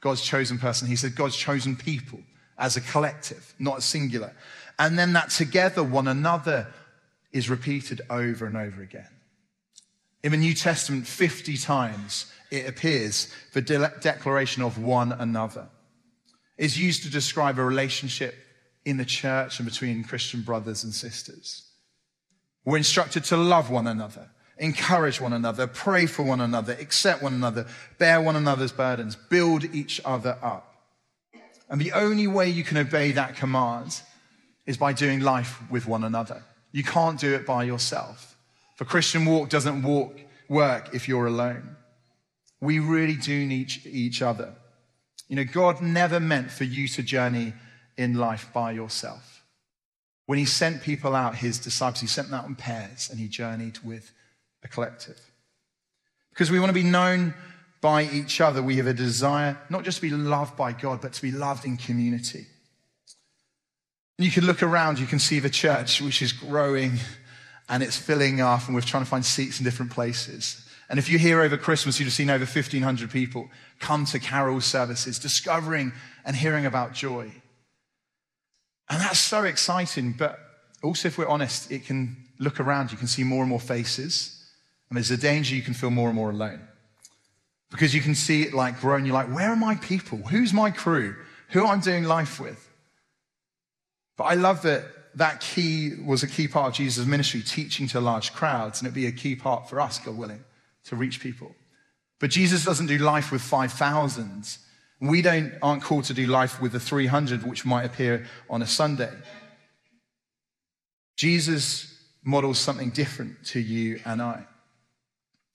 God's 0.00 0.22
chosen 0.22 0.58
person. 0.58 0.88
He 0.88 0.96
said 0.96 1.14
God's 1.14 1.36
chosen 1.36 1.76
people 1.76 2.18
as 2.58 2.76
a 2.76 2.80
collective, 2.80 3.54
not 3.60 3.78
a 3.78 3.82
singular. 3.82 4.32
And 4.76 4.98
then 4.98 5.12
that 5.12 5.30
together, 5.30 5.84
one 5.84 6.08
another, 6.08 6.66
is 7.30 7.48
repeated 7.48 8.00
over 8.10 8.44
and 8.44 8.56
over 8.56 8.82
again. 8.82 9.06
In 10.22 10.32
the 10.32 10.38
New 10.38 10.54
Testament, 10.54 11.06
50 11.06 11.56
times 11.56 12.30
it 12.50 12.68
appears 12.68 13.32
the 13.52 13.62
de- 13.62 13.92
declaration 14.00 14.62
of 14.62 14.82
one 14.82 15.12
another. 15.12 15.68
Is 16.58 16.78
used 16.78 17.04
to 17.04 17.10
describe 17.10 17.58
a 17.58 17.64
relationship 17.64 18.34
in 18.84 18.98
the 18.98 19.04
church 19.04 19.58
and 19.58 19.68
between 19.68 20.04
Christian 20.04 20.42
brothers 20.42 20.84
and 20.84 20.92
sisters. 20.92 21.70
We're 22.64 22.76
instructed 22.76 23.24
to 23.24 23.36
love 23.36 23.70
one 23.70 23.86
another, 23.86 24.28
encourage 24.58 25.20
one 25.20 25.32
another, 25.32 25.66
pray 25.66 26.04
for 26.04 26.22
one 26.22 26.40
another, 26.40 26.74
accept 26.74 27.22
one 27.22 27.32
another, 27.32 27.66
bear 27.98 28.20
one 28.20 28.36
another's 28.36 28.72
burdens, 28.72 29.16
build 29.16 29.64
each 29.74 30.00
other 30.04 30.36
up. 30.42 30.66
And 31.70 31.80
the 31.80 31.92
only 31.92 32.26
way 32.26 32.50
you 32.50 32.64
can 32.64 32.76
obey 32.76 33.12
that 33.12 33.36
command 33.36 34.02
is 34.66 34.76
by 34.76 34.92
doing 34.92 35.20
life 35.20 35.60
with 35.70 35.86
one 35.86 36.04
another. 36.04 36.42
You 36.72 36.84
can't 36.84 37.18
do 37.18 37.34
it 37.34 37.46
by 37.46 37.64
yourself. 37.64 38.29
The 38.80 38.86
Christian 38.86 39.26
walk 39.26 39.50
doesn't 39.50 39.82
walk, 39.82 40.18
work 40.48 40.94
if 40.94 41.06
you're 41.06 41.26
alone. 41.26 41.76
We 42.62 42.78
really 42.78 43.14
do 43.14 43.44
need 43.44 43.70
each 43.84 44.22
other. 44.22 44.54
You 45.28 45.36
know, 45.36 45.44
God 45.44 45.82
never 45.82 46.18
meant 46.18 46.50
for 46.50 46.64
you 46.64 46.88
to 46.88 47.02
journey 47.02 47.52
in 47.98 48.14
life 48.14 48.48
by 48.54 48.72
yourself. 48.72 49.44
When 50.24 50.38
he 50.38 50.46
sent 50.46 50.82
people 50.82 51.14
out, 51.14 51.36
his 51.36 51.58
disciples, 51.58 52.00
he 52.00 52.06
sent 52.06 52.30
them 52.30 52.40
out 52.40 52.48
in 52.48 52.54
pairs 52.54 53.10
and 53.10 53.20
he 53.20 53.28
journeyed 53.28 53.78
with 53.84 54.12
a 54.64 54.68
collective. 54.68 55.20
Because 56.30 56.50
we 56.50 56.58
want 56.58 56.70
to 56.70 56.74
be 56.74 56.82
known 56.82 57.34
by 57.82 58.04
each 58.04 58.40
other, 58.40 58.62
we 58.62 58.76
have 58.76 58.86
a 58.86 58.94
desire 58.94 59.58
not 59.68 59.84
just 59.84 59.98
to 59.98 60.02
be 60.02 60.10
loved 60.10 60.56
by 60.56 60.72
God, 60.72 61.02
but 61.02 61.12
to 61.12 61.20
be 61.20 61.32
loved 61.32 61.66
in 61.66 61.76
community. 61.76 62.46
And 64.16 64.24
you 64.24 64.32
can 64.32 64.46
look 64.46 64.62
around, 64.62 64.98
you 64.98 65.06
can 65.06 65.18
see 65.18 65.38
the 65.38 65.50
church, 65.50 66.00
which 66.00 66.22
is 66.22 66.32
growing 66.32 66.92
and 67.70 67.82
it's 67.82 67.96
filling 67.96 68.40
up, 68.40 68.66
and 68.66 68.74
we're 68.74 68.82
trying 68.82 69.04
to 69.04 69.08
find 69.08 69.24
seats 69.24 69.60
in 69.60 69.64
different 69.64 69.92
places. 69.92 70.66
And 70.90 70.98
if 70.98 71.08
you're 71.08 71.20
here 71.20 71.40
over 71.40 71.56
Christmas, 71.56 72.00
you'd 72.00 72.06
have 72.06 72.12
seen 72.12 72.28
over 72.28 72.44
1,500 72.44 73.10
people 73.10 73.48
come 73.78 74.04
to 74.06 74.18
carol 74.18 74.60
services, 74.60 75.20
discovering 75.20 75.92
and 76.24 76.34
hearing 76.34 76.66
about 76.66 76.92
joy. 76.94 77.30
And 78.90 79.00
that's 79.00 79.20
so 79.20 79.44
exciting. 79.44 80.12
But 80.18 80.36
also, 80.82 81.06
if 81.06 81.16
we're 81.16 81.28
honest, 81.28 81.70
it 81.70 81.86
can 81.86 82.16
look 82.40 82.58
around, 82.58 82.90
you 82.90 82.98
can 82.98 83.06
see 83.06 83.22
more 83.22 83.42
and 83.42 83.48
more 83.48 83.60
faces. 83.60 84.44
And 84.88 84.96
there's 84.96 85.12
a 85.12 85.16
danger 85.16 85.54
you 85.54 85.62
can 85.62 85.74
feel 85.74 85.90
more 85.90 86.08
and 86.08 86.16
more 86.16 86.30
alone. 86.30 86.60
Because 87.70 87.94
you 87.94 88.00
can 88.00 88.16
see 88.16 88.42
it 88.42 88.52
like 88.52 88.80
growing. 88.80 89.06
You're 89.06 89.14
like, 89.14 89.32
where 89.32 89.50
are 89.50 89.56
my 89.56 89.76
people? 89.76 90.18
Who's 90.18 90.52
my 90.52 90.72
crew? 90.72 91.14
Who 91.50 91.64
I'm 91.64 91.80
doing 91.80 92.02
life 92.02 92.40
with? 92.40 92.68
But 94.16 94.24
I 94.24 94.34
love 94.34 94.62
that 94.62 94.84
that 95.14 95.40
key 95.40 95.94
was 96.04 96.22
a 96.22 96.26
key 96.26 96.48
part 96.48 96.68
of 96.68 96.74
Jesus' 96.74 97.06
ministry, 97.06 97.42
teaching 97.42 97.86
to 97.88 98.00
large 98.00 98.32
crowds, 98.32 98.80
and 98.80 98.86
it'd 98.86 98.94
be 98.94 99.06
a 99.06 99.12
key 99.12 99.34
part 99.34 99.68
for 99.68 99.80
us, 99.80 99.98
God 99.98 100.16
willing, 100.16 100.44
to 100.84 100.96
reach 100.96 101.20
people. 101.20 101.54
But 102.18 102.30
Jesus 102.30 102.64
doesn't 102.64 102.86
do 102.86 102.98
life 102.98 103.32
with 103.32 103.42
5,000. 103.42 104.56
We 105.00 105.22
don't, 105.22 105.52
aren't 105.62 105.82
called 105.82 106.04
to 106.04 106.14
do 106.14 106.26
life 106.26 106.60
with 106.60 106.72
the 106.72 106.80
300, 106.80 107.44
which 107.44 107.64
might 107.64 107.84
appear 107.84 108.26
on 108.48 108.62
a 108.62 108.66
Sunday. 108.66 109.12
Jesus 111.16 111.98
models 112.22 112.58
something 112.58 112.90
different 112.90 113.44
to 113.46 113.60
you 113.60 114.00
and 114.04 114.20
I. 114.20 114.44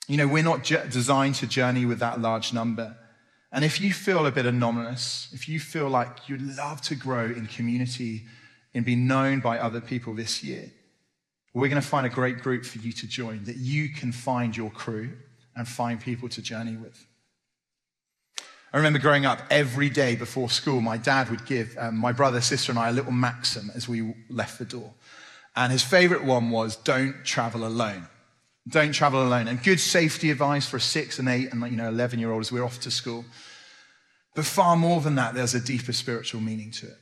You 0.08 0.18
know, 0.18 0.28
we're 0.28 0.44
not 0.44 0.64
designed 0.64 1.36
to 1.36 1.48
journey 1.48 1.86
with 1.86 2.00
that 2.00 2.20
large 2.20 2.54
number. 2.54 2.96
And 3.52 3.64
if 3.64 3.80
you 3.80 3.94
feel 3.94 4.26
a 4.26 4.32
bit 4.32 4.46
anomalous, 4.46 5.30
if 5.32 5.48
you 5.48 5.60
feel 5.60 5.88
like 5.88 6.28
you'd 6.28 6.42
love 6.42 6.82
to 6.82 6.96
grow 6.96 7.26
in 7.26 7.48
community 7.48 8.26
and 8.76 8.86
be 8.86 8.96
known 8.96 9.40
by 9.40 9.58
other 9.58 9.82
people 9.82 10.14
this 10.14 10.44
year, 10.44 10.70
we're 11.54 11.70
going 11.70 11.82
to 11.82 11.88
find 11.88 12.06
a 12.06 12.10
great 12.10 12.40
group 12.40 12.66
for 12.66 12.78
you 12.80 12.92
to 12.92 13.08
join 13.08 13.46
that 13.46 13.56
you 13.56 13.90
can 13.90 14.12
find 14.12 14.56
your 14.56 14.70
crew 14.70 15.14
and 15.56 15.68
find 15.68 16.02
people 16.02 16.28
to 16.28 16.42
journey 16.42 16.76
with. 16.76 17.08
I 18.74 18.78
remember 18.78 19.00
growing 19.00 19.26
up 19.26 19.40
every 19.50 19.90
day 19.90 20.18
before 20.18 20.50
school, 20.50 20.82
my 20.82 20.98
dad 20.98 21.30
would 21.30 21.46
give 21.46 21.78
um, 21.80 21.96
my 21.96 22.12
brother, 22.12 22.42
sister, 22.42 22.74
and 22.74 22.78
I 22.78 22.90
a 22.90 22.92
little 22.92 23.14
maxim 23.14 23.72
as 23.74 23.88
we 23.88 24.14
left 24.30 24.60
the 24.60 24.66
door. 24.66 24.94
And 25.56 25.72
his 25.72 25.82
favorite 25.82 26.26
one 26.26 26.50
was 26.50 26.76
don't 26.76 27.24
travel 27.24 27.66
alone. 27.66 28.08
Don't 28.68 28.92
travel 28.92 29.26
alone. 29.26 29.48
And 29.48 29.64
good 29.64 29.80
safety 29.80 30.30
advice 30.30 30.68
for 30.68 30.76
a 30.76 30.82
six 30.82 31.20
and 31.20 31.30
eight 31.30 31.54
and 31.54 31.62
you 31.62 31.78
know, 31.78 31.88
11 31.88 32.20
year 32.20 32.34
old 32.34 32.42
as 32.42 32.52
we're 32.52 32.66
off 32.66 32.82
to 32.82 32.92
school. 32.92 33.24
But 34.34 34.44
far 34.44 34.76
more 34.76 35.00
than 35.00 35.16
that, 35.16 35.34
there's 35.34 35.56
a 35.56 35.62
deeper 35.62 35.94
spiritual 35.94 36.42
meaning 36.42 36.72
to 36.72 36.88
it. 36.88 36.98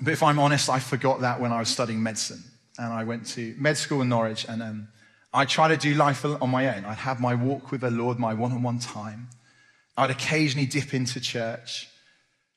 But 0.00 0.12
if 0.12 0.22
I'm 0.22 0.38
honest, 0.38 0.68
I 0.68 0.80
forgot 0.80 1.20
that 1.20 1.40
when 1.40 1.52
I 1.52 1.60
was 1.60 1.68
studying 1.68 2.02
medicine. 2.02 2.42
And 2.78 2.92
I 2.92 3.04
went 3.04 3.26
to 3.28 3.54
med 3.58 3.76
school 3.76 4.02
in 4.02 4.08
Norwich 4.08 4.46
and 4.48 4.62
um, 4.62 4.88
I 5.32 5.44
tried 5.44 5.68
to 5.68 5.76
do 5.76 5.94
life 5.94 6.24
on 6.24 6.50
my 6.50 6.76
own. 6.76 6.84
I'd 6.84 6.98
have 6.98 7.20
my 7.20 7.34
walk 7.34 7.72
with 7.72 7.80
the 7.80 7.90
Lord, 7.90 8.18
my 8.18 8.34
one 8.34 8.52
on 8.52 8.62
one 8.62 8.78
time. 8.78 9.28
I'd 9.96 10.10
occasionally 10.10 10.66
dip 10.66 10.94
into 10.94 11.20
church, 11.20 11.88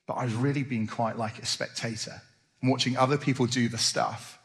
but 0.08 0.16
I'd 0.16 0.32
really 0.32 0.64
been 0.64 0.88
quite 0.88 1.18
like 1.18 1.40
a 1.40 1.46
spectator, 1.46 2.22
watching 2.64 2.98
other 2.98 3.18
people 3.18 3.46
do 3.46 3.68
the 3.68 3.78
stuff. 3.78 4.40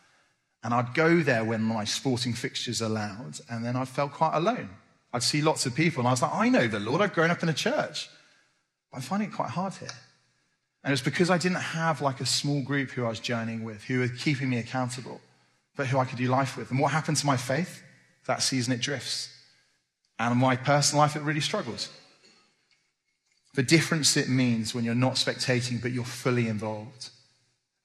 And 0.64 0.72
I'd 0.72 0.94
go 0.94 1.20
there 1.20 1.44
when 1.44 1.62
my 1.62 1.84
sporting 1.84 2.32
fixtures 2.32 2.80
allowed, 2.80 3.40
and 3.50 3.64
then 3.64 3.76
I 3.76 3.84
felt 3.84 4.12
quite 4.12 4.34
alone. 4.34 4.70
I'd 5.12 5.22
see 5.22 5.42
lots 5.42 5.66
of 5.66 5.74
people, 5.74 6.00
and 6.00 6.08
I 6.08 6.12
was 6.12 6.22
like, 6.22 6.34
I 6.34 6.48
know 6.48 6.68
the 6.68 6.80
Lord, 6.80 7.00
I've 7.00 7.14
grown 7.14 7.30
up 7.30 7.42
in 7.42 7.48
a 7.48 7.54
church. 7.54 8.08
I'm 8.92 9.00
finding 9.00 9.28
it 9.28 9.34
quite 9.34 9.50
hard 9.50 9.74
here. 9.74 9.88
And 10.84 10.92
it's 10.92 11.02
because 11.02 11.30
I 11.30 11.38
didn't 11.38 11.60
have 11.60 12.00
like 12.00 12.20
a 12.20 12.26
small 12.26 12.62
group 12.62 12.90
who 12.90 13.04
I 13.04 13.08
was 13.08 13.20
journeying 13.20 13.62
with, 13.62 13.84
who 13.84 14.00
were 14.00 14.08
keeping 14.08 14.50
me 14.50 14.58
accountable, 14.58 15.20
but 15.76 15.86
who 15.86 15.98
I 15.98 16.04
could 16.04 16.18
do 16.18 16.26
life 16.26 16.56
with. 16.56 16.70
And 16.70 16.80
what 16.80 16.92
happened 16.92 17.16
to 17.18 17.26
my 17.26 17.36
faith? 17.36 17.82
That 18.26 18.42
season 18.42 18.72
it 18.72 18.80
drifts. 18.80 19.28
And 20.18 20.38
my 20.38 20.56
personal 20.56 21.02
life, 21.02 21.16
it 21.16 21.22
really 21.22 21.40
struggles. 21.40 21.88
The 23.54 23.62
difference 23.62 24.16
it 24.16 24.28
means 24.28 24.74
when 24.74 24.84
you're 24.84 24.94
not 24.94 25.14
spectating, 25.14 25.80
but 25.80 25.92
you're 25.92 26.04
fully 26.04 26.48
involved 26.48 27.10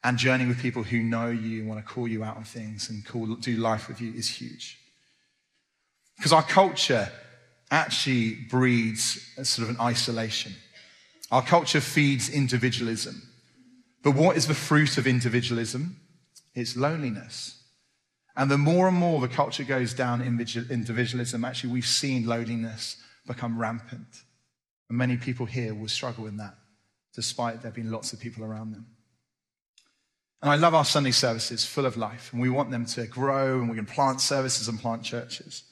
and 0.03 0.17
journeying 0.17 0.47
with 0.47 0.61
people 0.61 0.83
who 0.83 0.99
know 0.99 1.27
you 1.27 1.59
and 1.59 1.67
want 1.67 1.85
to 1.85 1.93
call 1.93 2.07
you 2.07 2.23
out 2.23 2.37
on 2.37 2.43
things 2.43 2.89
and 2.89 3.05
call, 3.05 3.25
do 3.35 3.57
life 3.57 3.87
with 3.87 3.99
you 3.99 4.13
is 4.13 4.29
huge. 4.29 4.79
Because 6.15 6.31
our 6.31 6.43
culture 6.43 7.11
actually 7.71 8.35
breeds 8.49 9.19
sort 9.43 9.67
of 9.67 9.75
an 9.75 9.81
isolation. 9.81 10.53
Our 11.31 11.41
culture 11.41 11.81
feeds 11.81 12.29
individualism. 12.29 13.21
But 14.03 14.11
what 14.11 14.37
is 14.37 14.47
the 14.47 14.53
fruit 14.53 14.97
of 14.97 15.07
individualism? 15.07 15.97
It's 16.55 16.77
loneliness. 16.77 17.61
And 18.35 18.49
the 18.51 18.57
more 18.57 18.87
and 18.87 18.95
more 18.95 19.19
the 19.19 19.27
culture 19.27 19.63
goes 19.63 19.93
down 19.93 20.21
individualism, 20.21 21.43
actually, 21.43 21.73
we've 21.73 21.85
seen 21.85 22.25
loneliness 22.25 22.97
become 23.25 23.59
rampant. 23.59 24.07
And 24.89 24.97
many 24.97 25.17
people 25.17 25.45
here 25.45 25.73
will 25.73 25.87
struggle 25.87 26.27
in 26.27 26.37
that, 26.37 26.55
despite 27.13 27.61
there 27.61 27.71
being 27.71 27.91
lots 27.91 28.13
of 28.13 28.19
people 28.19 28.43
around 28.43 28.71
them. 28.71 28.85
And 30.41 30.51
I 30.51 30.55
love 30.55 30.75
our 30.75 30.85
Sunday 30.85 31.11
services 31.11 31.65
full 31.65 31.87
of 31.87 31.97
life, 31.97 32.31
and 32.31 32.41
we 32.41 32.49
want 32.49 32.69
them 32.69 32.85
to 32.85 33.07
grow, 33.07 33.59
and 33.59 33.69
we 33.69 33.75
can 33.75 33.87
plant 33.87 34.21
services 34.21 34.67
and 34.67 34.79
plant 34.79 35.03
churches. 35.03 35.63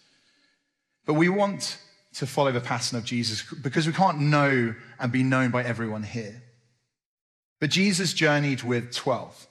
But 1.05 1.13
we 1.13 1.29
want 1.29 1.77
to 2.15 2.25
follow 2.25 2.51
the 2.51 2.61
pattern 2.61 2.97
of 2.97 3.03
Jesus 3.03 3.43
because 3.61 3.87
we 3.87 3.93
can't 3.93 4.19
know 4.19 4.73
and 4.99 5.11
be 5.11 5.23
known 5.23 5.51
by 5.51 5.63
everyone 5.63 6.03
here. 6.03 6.41
But 7.59 7.69
Jesus 7.69 8.13
journeyed 8.13 8.63
with 8.63 8.93
12. 8.93 9.47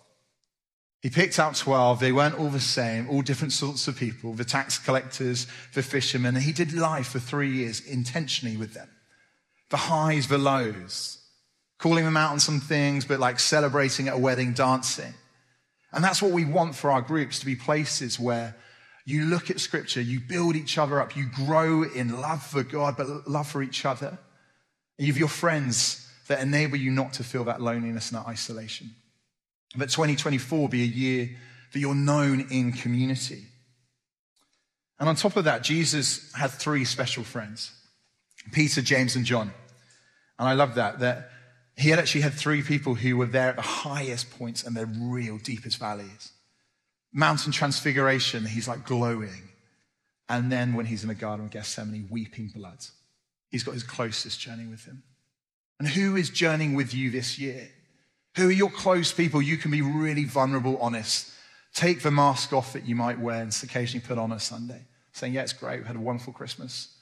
He 1.03 1.11
picked 1.11 1.39
out 1.39 1.57
12. 1.57 2.01
They 2.01 2.13
weren't 2.13 2.39
all 2.39 2.49
the 2.49 2.61
same, 2.61 3.11
all 3.11 3.21
different 3.21 3.53
sorts 3.53 3.89
of 3.89 3.97
people 3.97 4.33
the 4.33 4.45
tax 4.45 4.79
collectors, 4.79 5.47
the 5.75 5.83
fishermen. 5.83 6.35
And 6.35 6.45
he 6.45 6.53
did 6.53 6.73
life 6.73 7.09
for 7.09 7.19
three 7.19 7.51
years 7.51 7.81
intentionally 7.81 8.57
with 8.57 8.73
them 8.75 8.89
the 9.71 9.77
highs, 9.77 10.29
the 10.29 10.39
lows, 10.39 11.19
calling 11.79 12.05
them 12.05 12.17
out 12.17 12.33
on 12.33 12.41
some 12.41 12.61
things, 12.61 13.05
but 13.05 13.21
like 13.21 13.41
celebrating 13.41 14.09
at 14.09 14.15
a 14.15 14.19
wedding, 14.19 14.53
dancing. 14.53 15.13
And 15.93 16.03
that's 16.03 16.23
what 16.23 16.33
we 16.33 16.45
want 16.45 16.75
for 16.75 16.91
our 16.91 17.03
groups 17.03 17.41
to 17.41 17.47
be 17.47 17.57
places 17.57 18.19
where 18.19 18.57
you 19.05 19.25
look 19.27 19.51
at 19.51 19.61
scripture, 19.61 20.01
you 20.01 20.21
build 20.21 20.57
each 20.57 20.79
other 20.79 21.01
up, 21.01 21.17
you 21.17 21.27
grow 21.27 21.83
in 21.83 22.21
love 22.21 22.43
for 22.43 22.63
God, 22.63 22.97
but 22.97 23.29
love 23.29 23.47
for 23.47 23.63
each 23.63 23.85
other. 23.85 24.19
You 24.99 25.09
have 25.09 25.19
your 25.19 25.29
friends 25.29 26.09
that 26.29 26.41
enable 26.41 26.77
you 26.77 26.91
not 26.91 27.13
to 27.15 27.25
feel 27.25 27.45
that 27.45 27.61
loneliness 27.61 28.11
and 28.11 28.21
that 28.21 28.29
isolation. 28.29 28.91
That 29.77 29.91
2024 29.91 30.69
be 30.69 30.83
a 30.83 30.87
year 30.87 31.31
that 31.73 31.79
you're 31.79 31.95
known 31.95 32.47
in 32.51 32.73
community. 32.73 33.45
And 34.99 35.09
on 35.09 35.17
top 35.17 35.37
of 35.37 35.45
that, 35.45 35.63
Jesus 35.63 36.33
had 36.33 36.51
three 36.51 36.85
special 36.85 37.25
friends. 37.25 37.73
Peter, 38.53 38.81
James, 38.81 39.17
and 39.17 39.25
John. 39.25 39.53
And 40.39 40.49
I 40.49 40.55
love 40.55 40.77
that, 40.77 41.01
that 41.01 41.31
he 41.77 41.91
had 41.91 41.99
actually 41.99 42.21
had 42.21 42.35
three 42.35 42.63
people 42.63 42.95
who 42.95 43.17
were 43.17 43.27
there 43.27 43.51
at 43.51 43.57
the 43.57 43.63
highest 43.63 44.31
points 44.39 44.63
and 44.63 44.77
their 44.77 44.87
real 44.87 45.39
deepest 45.39 45.79
valleys. 45.79 46.31
Mountain 47.15 47.53
Transfiguration, 47.53 48.45
he's 48.45 48.67
like 48.67 48.85
glowing. 48.85 49.49
And 50.29 50.51
then 50.51 50.75
when 50.75 50.87
he's 50.87 51.03
in 51.03 51.09
the 51.09 51.15
Garden 51.15 51.47
of 51.47 51.53
Gethsemane, 51.53 52.09
weeping 52.11 52.49
blood, 52.49 52.79
he's 53.51 53.63
got 53.63 53.75
his 53.75 53.85
closest 53.85 54.41
journey 54.41 54.67
with 54.67 54.85
him. 54.85 55.05
And 55.79 55.89
who 55.89 56.17
is 56.17 56.29
journeying 56.29 56.75
with 56.75 56.93
you 56.93 57.11
this 57.11 57.39
year? 57.39 57.69
Who 58.37 58.49
are 58.49 58.53
your 58.53 58.71
close 58.71 59.13
people? 59.13 59.41
You 59.41 59.57
can 59.57 59.71
be 59.71 59.81
really 59.81 60.25
vulnerable, 60.25 60.77
honest. 60.79 61.31
Take 61.73 62.03
the 62.03 62.11
mask 62.11 62.53
off 62.53 62.73
that 62.73 62.85
you 62.85 62.97
might 62.97 63.21
wear 63.21 63.43
and 63.43 63.57
occasionally 63.63 64.05
put 64.05 64.19
on 64.19 64.33
a 64.33 64.41
Sunday, 64.41 64.83
saying, 65.13 65.35
Yeah, 65.35 65.43
it's 65.43 65.53
great. 65.53 65.81
We 65.81 65.87
had 65.87 65.97
a 65.97 66.01
wonderful 66.01 66.33
Christmas. 66.33 66.97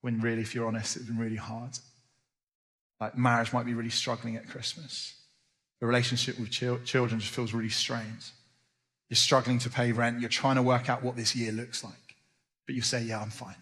When 0.00 0.20
really, 0.20 0.42
if 0.42 0.54
you're 0.54 0.66
honest, 0.66 0.96
it's 0.96 1.06
been 1.06 1.18
really 1.18 1.36
hard. 1.36 1.76
Like 3.00 3.16
marriage 3.16 3.52
might 3.52 3.66
be 3.66 3.74
really 3.74 3.90
struggling 3.90 4.36
at 4.36 4.48
Christmas. 4.48 5.14
The 5.80 5.86
relationship 5.86 6.38
with 6.38 6.50
children 6.50 7.20
just 7.20 7.32
feels 7.32 7.52
really 7.52 7.70
strained. 7.70 8.30
You're 9.10 9.16
struggling 9.16 9.58
to 9.58 9.70
pay 9.70 9.90
rent. 9.92 10.20
You're 10.20 10.30
trying 10.30 10.56
to 10.56 10.62
work 10.62 10.88
out 10.88 11.02
what 11.02 11.16
this 11.16 11.34
year 11.34 11.52
looks 11.52 11.84
like. 11.84 12.14
But 12.64 12.76
you 12.76 12.80
say, 12.80 13.02
Yeah, 13.02 13.20
I'm 13.20 13.30
fine. 13.30 13.56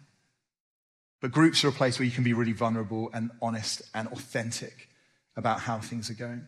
But 1.20 1.32
groups 1.32 1.64
are 1.64 1.68
a 1.68 1.72
place 1.72 1.98
where 1.98 2.06
you 2.06 2.12
can 2.12 2.22
be 2.22 2.34
really 2.34 2.52
vulnerable 2.52 3.10
and 3.12 3.30
honest 3.42 3.82
and 3.94 4.06
authentic 4.08 4.88
about 5.36 5.60
how 5.60 5.78
things 5.78 6.10
are 6.10 6.14
going. 6.14 6.46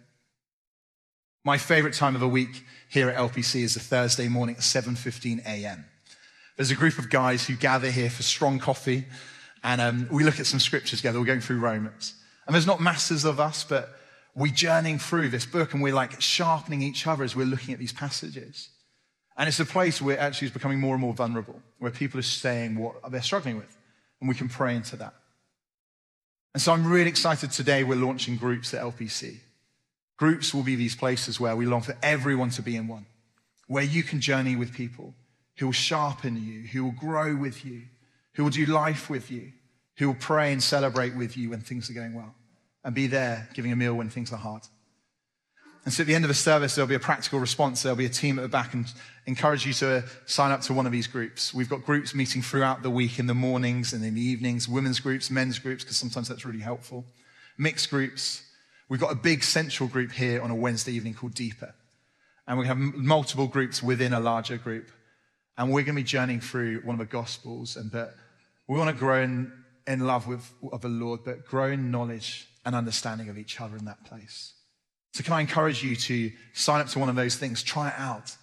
My 1.42 1.58
favorite 1.58 1.94
time 1.94 2.14
of 2.14 2.20
the 2.20 2.28
week 2.28 2.64
here 2.88 3.08
at 3.08 3.16
LPC 3.16 3.62
is 3.62 3.74
a 3.74 3.80
Thursday 3.80 4.28
morning 4.28 4.56
at 4.56 4.62
7:15 4.62 5.44
a.m. 5.46 5.86
There's 6.56 6.70
a 6.70 6.76
group 6.76 6.98
of 6.98 7.08
guys 7.08 7.46
who 7.46 7.56
gather 7.56 7.90
here 7.90 8.10
for 8.10 8.22
strong 8.22 8.58
coffee, 8.58 9.06
and 9.64 9.80
um, 9.80 10.08
we 10.10 10.22
look 10.22 10.38
at 10.38 10.46
some 10.46 10.60
scriptures 10.60 10.98
together. 10.98 11.18
We're 11.18 11.24
going 11.24 11.40
through 11.40 11.60
Romans, 11.60 12.14
and 12.46 12.54
there's 12.54 12.66
not 12.66 12.80
masses 12.80 13.24
of 13.24 13.40
us, 13.40 13.64
but 13.64 13.88
we're 14.34 14.52
journeying 14.52 14.98
through 14.98 15.30
this 15.30 15.46
book, 15.46 15.72
and 15.72 15.82
we're 15.82 15.94
like 15.94 16.20
sharpening 16.20 16.82
each 16.82 17.06
other 17.06 17.24
as 17.24 17.34
we're 17.34 17.46
looking 17.46 17.72
at 17.72 17.80
these 17.80 17.94
passages. 17.94 18.68
And 19.40 19.48
it's 19.48 19.58
a 19.58 19.64
place 19.64 20.02
where 20.02 20.20
actually 20.20 20.48
is 20.48 20.52
becoming 20.52 20.80
more 20.80 20.94
and 20.94 21.00
more 21.00 21.14
vulnerable, 21.14 21.62
where 21.78 21.90
people 21.90 22.20
are 22.20 22.22
saying 22.22 22.76
what 22.76 23.10
they're 23.10 23.22
struggling 23.22 23.56
with, 23.56 23.74
and 24.20 24.28
we 24.28 24.34
can 24.34 24.50
pray 24.50 24.76
into 24.76 24.96
that. 24.96 25.14
And 26.52 26.62
so 26.62 26.74
I'm 26.74 26.86
really 26.86 27.08
excited 27.08 27.50
today. 27.50 27.82
We're 27.82 27.96
launching 27.96 28.36
groups 28.36 28.74
at 28.74 28.82
LPC. 28.82 29.38
Groups 30.18 30.52
will 30.52 30.62
be 30.62 30.76
these 30.76 30.94
places 30.94 31.40
where 31.40 31.56
we 31.56 31.64
long 31.64 31.80
for 31.80 31.96
everyone 32.02 32.50
to 32.50 32.60
be 32.60 32.76
in 32.76 32.86
one, 32.86 33.06
where 33.66 33.82
you 33.82 34.02
can 34.02 34.20
journey 34.20 34.56
with 34.56 34.74
people 34.74 35.14
who 35.56 35.68
will 35.68 35.72
sharpen 35.72 36.36
you, 36.36 36.68
who 36.68 36.84
will 36.84 36.92
grow 36.92 37.34
with 37.34 37.64
you, 37.64 37.84
who 38.34 38.44
will 38.44 38.50
do 38.50 38.66
life 38.66 39.08
with 39.08 39.30
you, 39.30 39.52
who 39.96 40.08
will 40.08 40.16
pray 40.20 40.52
and 40.52 40.62
celebrate 40.62 41.16
with 41.16 41.38
you 41.38 41.48
when 41.48 41.62
things 41.62 41.88
are 41.88 41.94
going 41.94 42.12
well, 42.12 42.34
and 42.84 42.94
be 42.94 43.06
there 43.06 43.48
giving 43.54 43.72
a 43.72 43.76
meal 43.76 43.94
when 43.94 44.10
things 44.10 44.34
are 44.34 44.36
hard. 44.36 44.64
And 45.84 45.94
so 45.94 46.02
at 46.02 46.06
the 46.06 46.14
end 46.14 46.24
of 46.24 46.28
the 46.28 46.34
service, 46.34 46.74
there'll 46.74 46.88
be 46.88 46.94
a 46.94 47.00
practical 47.00 47.38
response. 47.38 47.82
There'll 47.82 47.96
be 47.96 48.06
a 48.06 48.10
team 48.10 48.38
at 48.38 48.42
the 48.42 48.48
back 48.48 48.74
and 48.74 48.86
encourage 49.26 49.64
you 49.64 49.72
to 49.74 50.04
sign 50.26 50.50
up 50.50 50.60
to 50.62 50.74
one 50.74 50.84
of 50.84 50.92
these 50.92 51.06
groups. 51.06 51.54
We've 51.54 51.70
got 51.70 51.84
groups 51.84 52.14
meeting 52.14 52.42
throughout 52.42 52.82
the 52.82 52.90
week 52.90 53.18
in 53.18 53.26
the 53.26 53.34
mornings 53.34 53.92
and 53.94 54.04
in 54.04 54.14
the 54.14 54.20
evenings, 54.20 54.68
women's 54.68 55.00
groups, 55.00 55.30
men's 55.30 55.58
groups, 55.58 55.82
because 55.82 55.96
sometimes 55.96 56.28
that's 56.28 56.44
really 56.44 56.60
helpful. 56.60 57.06
Mixed 57.56 57.88
groups. 57.88 58.42
We've 58.90 59.00
got 59.00 59.12
a 59.12 59.16
big 59.16 59.42
central 59.42 59.88
group 59.88 60.12
here 60.12 60.42
on 60.42 60.50
a 60.50 60.54
Wednesday 60.54 60.92
evening 60.92 61.14
called 61.14 61.34
Deeper. 61.34 61.74
And 62.46 62.58
we 62.58 62.66
have 62.66 62.76
multiple 62.76 63.46
groups 63.46 63.82
within 63.82 64.12
a 64.12 64.20
larger 64.20 64.58
group. 64.58 64.90
And 65.56 65.68
we're 65.68 65.82
going 65.82 65.96
to 65.96 66.02
be 66.02 66.04
journeying 66.04 66.40
through 66.40 66.80
one 66.80 66.94
of 66.94 66.98
the 66.98 67.10
Gospels. 67.10 67.76
And 67.76 67.90
that 67.92 68.14
we 68.68 68.76
want 68.76 68.90
to 68.90 68.96
grow 68.96 69.22
in, 69.22 69.52
in 69.86 70.00
love 70.00 70.26
with 70.26 70.52
of 70.72 70.82
the 70.82 70.88
Lord, 70.88 71.20
but 71.24 71.46
grow 71.46 71.70
in 71.70 71.90
knowledge 71.90 72.48
and 72.66 72.74
understanding 72.74 73.28
of 73.30 73.38
each 73.38 73.60
other 73.60 73.76
in 73.76 73.86
that 73.86 74.04
place. 74.04 74.54
So, 75.12 75.24
can 75.24 75.32
I 75.32 75.40
encourage 75.40 75.82
you 75.82 75.96
to 75.96 76.30
sign 76.52 76.80
up 76.80 76.88
to 76.88 76.98
one 76.98 77.08
of 77.08 77.16
those 77.16 77.36
things, 77.36 77.62
try 77.62 77.88
it 77.88 77.94
out, 77.96 78.36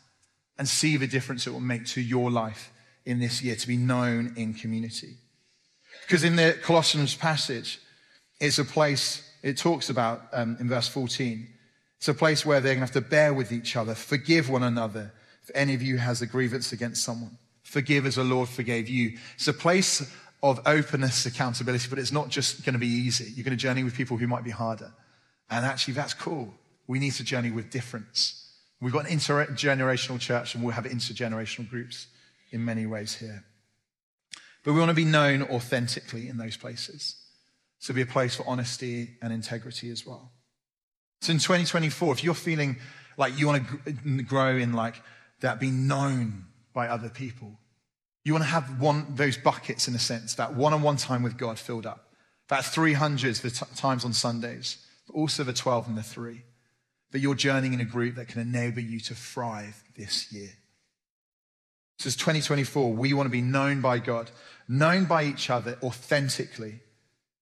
and 0.58 0.68
see 0.68 0.98
the 0.98 1.08
difference 1.08 1.48
it 1.48 1.52
will 1.52 1.60
make 1.60 1.86
to 1.88 2.02
your 2.02 2.30
life 2.30 2.72
in 3.06 3.20
this 3.20 3.42
year 3.42 3.56
to 3.56 3.68
be 3.68 3.78
known 3.78 4.34
in 4.36 4.54
community? 4.54 5.16
Because 6.02 6.24
in 6.24 6.36
the 6.36 6.58
Colossians 6.62 7.16
passage, 7.16 7.80
it's 8.40 8.60
a 8.60 8.66
place, 8.66 9.30
it 9.44 9.58
talks 9.58 9.90
about 9.90 10.22
um, 10.34 10.58
in 10.60 10.68
verse 10.68 10.88
14, 10.88 11.48
it's 11.98 12.08
a 12.08 12.14
place 12.14 12.46
where 12.46 12.60
they're 12.60 12.76
going 12.76 12.88
to 12.88 12.94
have 12.94 13.04
to 13.04 13.10
bear 13.10 13.34
with 13.34 13.52
each 13.52 13.76
other, 13.76 13.96
forgive 13.96 14.50
one 14.50 14.64
another 14.64 15.12
if 15.44 15.52
any 15.56 15.74
of 15.74 15.82
you 15.82 15.98
has 15.98 16.22
a 16.22 16.28
grievance 16.28 16.72
against 16.72 17.04
someone. 17.04 17.38
Forgive 17.64 18.06
as 18.06 18.16
the 18.16 18.24
Lord 18.24 18.50
forgave 18.50 18.88
you. 18.88 19.18
It's 19.36 19.48
a 19.48 19.54
place 19.54 20.14
of 20.44 20.60
openness, 20.66 21.26
accountability, 21.26 21.90
but 21.90 22.00
it's 22.00 22.12
not 22.12 22.30
just 22.30 22.64
going 22.64 22.74
to 22.74 22.80
be 22.80 22.88
easy. 22.88 23.32
You're 23.36 23.44
going 23.44 23.58
to 23.58 23.62
journey 23.62 23.84
with 23.84 23.96
people 23.96 24.18
who 24.18 24.28
might 24.28 24.44
be 24.44 24.52
harder. 24.52 24.92
And 25.50 25.66
actually, 25.66 25.94
that's 25.94 26.14
cool. 26.14 26.54
We 26.88 27.00
need 27.00 27.14
to 27.14 27.24
journey 27.24 27.52
with 27.52 27.70
difference. 27.70 28.44
We've 28.80 28.94
got 28.94 29.10
an 29.10 29.18
intergenerational 29.18 30.20
church, 30.20 30.56
and 30.56 30.64
we'll 30.64 30.74
have 30.74 30.86
intergenerational 30.86 31.70
groups 31.70 32.08
in 32.52 32.64
many 32.64 32.86
ways 32.86 33.16
here. 33.16 33.44
But 34.64 34.74
we 34.74 34.80
want 34.80 34.90
to 34.90 34.96
be 34.96 35.06
known 35.06 35.44
authentically 35.44 36.28
in 36.28 36.38
those 36.38 36.58
places. 36.58 37.16
So 37.80 37.94
be 37.94 38.02
a 38.02 38.06
place 38.06 38.36
for 38.36 38.44
honesty 38.48 39.18
and 39.22 39.32
integrity 39.32 39.90
as 39.90 40.06
well. 40.06 40.32
So 41.22 41.32
in 41.32 41.40
2024, 41.40 42.14
if 42.14 42.24
you're 42.24 42.34
feeling 42.34 42.78
like 43.18 43.38
you 43.40 43.48
want 43.48 43.66
to 43.86 44.24
grow 44.24 44.56
in 44.56 44.74
like 44.74 45.02
that, 45.42 45.60
be 45.60 45.72
known 45.72 46.46
by 46.74 46.88
other 46.88 47.10
people. 47.10 47.60
You 48.24 48.34
want 48.34 48.44
to 48.44 48.50
have 48.50 48.80
one 48.80 49.16
those 49.16 49.38
buckets 49.38 49.88
in 49.88 49.96
a 49.96 50.00
sense, 50.00 50.36
that 50.36 50.54
one-on-one 50.54 50.98
time 50.98 51.24
with 51.24 51.38
God 51.38 51.58
filled 51.58 51.86
up. 51.86 52.12
That 52.50 52.66
300 52.66 53.36
the 53.36 53.50
t- 53.50 53.66
times 53.76 54.06
on 54.06 54.14
Sundays 54.14 54.78
but 55.08 55.16
also 55.16 55.44
the 55.44 55.54
12 55.54 55.88
and 55.88 55.98
the 55.98 56.04
3. 56.04 56.44
That 57.12 57.20
you're 57.20 57.36
journeying 57.36 57.74
in 57.74 57.82
a 57.82 57.86
group 57.86 58.16
that 58.16 58.28
can 58.28 58.42
enable 58.42 58.82
you 58.82 59.00
to 59.00 59.16
thrive 59.16 59.82
this 59.96 60.32
year. 60.32 60.50
So, 62.00 62.08
as 62.08 62.16
2024, 62.18 62.94
we 62.94 63.14
want 63.14 63.28
to 63.28 63.32
be 63.32 63.42
known 63.42 63.82
by 63.82 64.00
God, 64.00 64.30
known 64.68 65.06
by 65.06 65.24
each 65.24 65.50
other 65.50 65.78
authentically, 65.82 66.82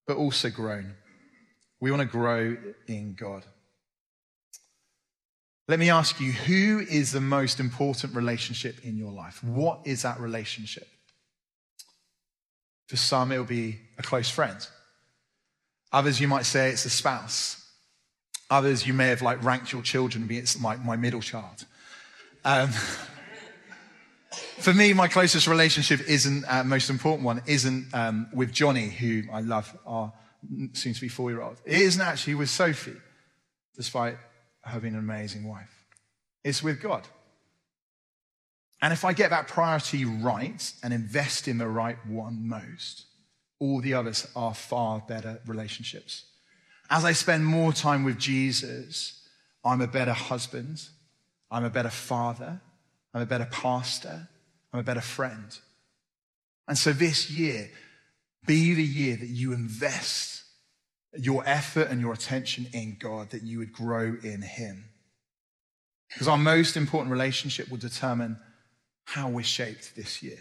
but 0.07 0.17
also 0.17 0.49
grown. 0.49 0.93
We 1.81 1.91
want 1.91 2.01
to 2.01 2.07
grow 2.07 2.55
in 2.87 3.15
God. 3.15 3.43
Let 5.67 5.79
me 5.79 5.89
ask 5.89 6.21
you, 6.21 6.31
who 6.31 6.79
is 6.79 7.11
the 7.11 7.21
most 7.21 7.59
important 7.59 8.15
relationship 8.15 8.85
in 8.85 8.97
your 8.97 9.11
life? 9.11 9.43
What 9.43 9.81
is 9.83 10.03
that 10.03 10.19
relationship? 10.19 10.87
For 12.87 12.97
some, 12.97 13.31
it'll 13.31 13.45
be 13.45 13.79
a 13.97 14.03
close 14.03 14.29
friend. 14.29 14.65
Others, 15.91 16.19
you 16.19 16.27
might 16.27 16.45
say 16.45 16.69
it's 16.69 16.85
a 16.85 16.89
spouse. 16.89 17.61
Others, 18.49 18.85
you 18.85 18.93
may 18.93 19.07
have 19.07 19.21
like 19.21 19.43
ranked 19.43 19.71
your 19.71 19.81
children, 19.81 20.27
be 20.27 20.37
it's 20.37 20.59
my, 20.59 20.75
my 20.77 20.95
middle 20.95 21.21
child. 21.21 21.65
Um, 22.43 22.69
for 24.59 24.73
me, 24.73 24.93
my 24.93 25.07
closest 25.07 25.47
relationship 25.47 26.01
isn't, 26.07 26.45
uh, 26.47 26.63
most 26.63 26.89
important 26.89 27.25
one, 27.25 27.41
isn't 27.47 27.93
um, 27.93 28.27
with 28.33 28.51
Johnny, 28.51 28.89
who 28.89 29.23
I 29.31 29.41
love, 29.41 29.75
our 29.85 30.13
soon 30.73 30.93
to 30.93 31.01
be 31.01 31.07
four 31.07 31.31
year 31.31 31.41
old. 31.41 31.59
It 31.65 31.81
isn't 31.81 32.01
actually 32.01 32.35
with 32.35 32.49
Sophie, 32.49 32.97
despite 33.75 34.17
her 34.63 34.79
being 34.79 34.93
an 34.93 34.99
amazing 34.99 35.47
wife. 35.47 35.85
It's 36.43 36.61
with 36.61 36.81
God. 36.81 37.07
And 38.81 38.93
if 38.93 39.03
I 39.05 39.13
get 39.13 39.31
that 39.31 39.47
priority 39.47 40.05
right 40.05 40.71
and 40.83 40.93
invest 40.93 41.47
in 41.47 41.57
the 41.57 41.67
right 41.67 41.97
one 42.05 42.47
most, 42.47 43.05
all 43.65 43.81
the 43.81 43.93
others 43.93 44.27
are 44.35 44.53
far 44.53 45.03
better 45.07 45.41
relationships. 45.45 46.25
As 46.89 47.03
I 47.03 47.13
spend 47.13 47.45
more 47.45 47.73
time 47.73 48.03
with 48.03 48.19
Jesus, 48.19 49.27
I'm 49.63 49.81
a 49.81 49.87
better 49.87 50.13
husband, 50.13 50.83
I'm 51.49 51.65
a 51.65 51.69
better 51.69 51.89
father, 51.89 52.61
I'm 53.13 53.21
a 53.21 53.25
better 53.25 53.47
pastor, 53.51 54.29
I'm 54.71 54.79
a 54.79 54.83
better 54.83 55.01
friend. 55.01 55.57
And 56.67 56.77
so 56.77 56.93
this 56.93 57.31
year, 57.31 57.71
be 58.45 58.73
the 58.73 58.83
year 58.83 59.17
that 59.17 59.29
you 59.29 59.53
invest 59.53 60.43
your 61.17 61.43
effort 61.47 61.87
and 61.89 61.99
your 61.99 62.13
attention 62.13 62.67
in 62.73 62.97
God, 62.99 63.31
that 63.31 63.41
you 63.41 63.59
would 63.59 63.73
grow 63.73 64.15
in 64.21 64.41
Him. 64.41 64.85
Because 66.09 66.27
our 66.27 66.37
most 66.37 66.77
important 66.77 67.11
relationship 67.11 67.69
will 67.69 67.77
determine 67.77 68.37
how 69.05 69.29
we're 69.29 69.43
shaped 69.43 69.95
this 69.95 70.21
year. 70.21 70.39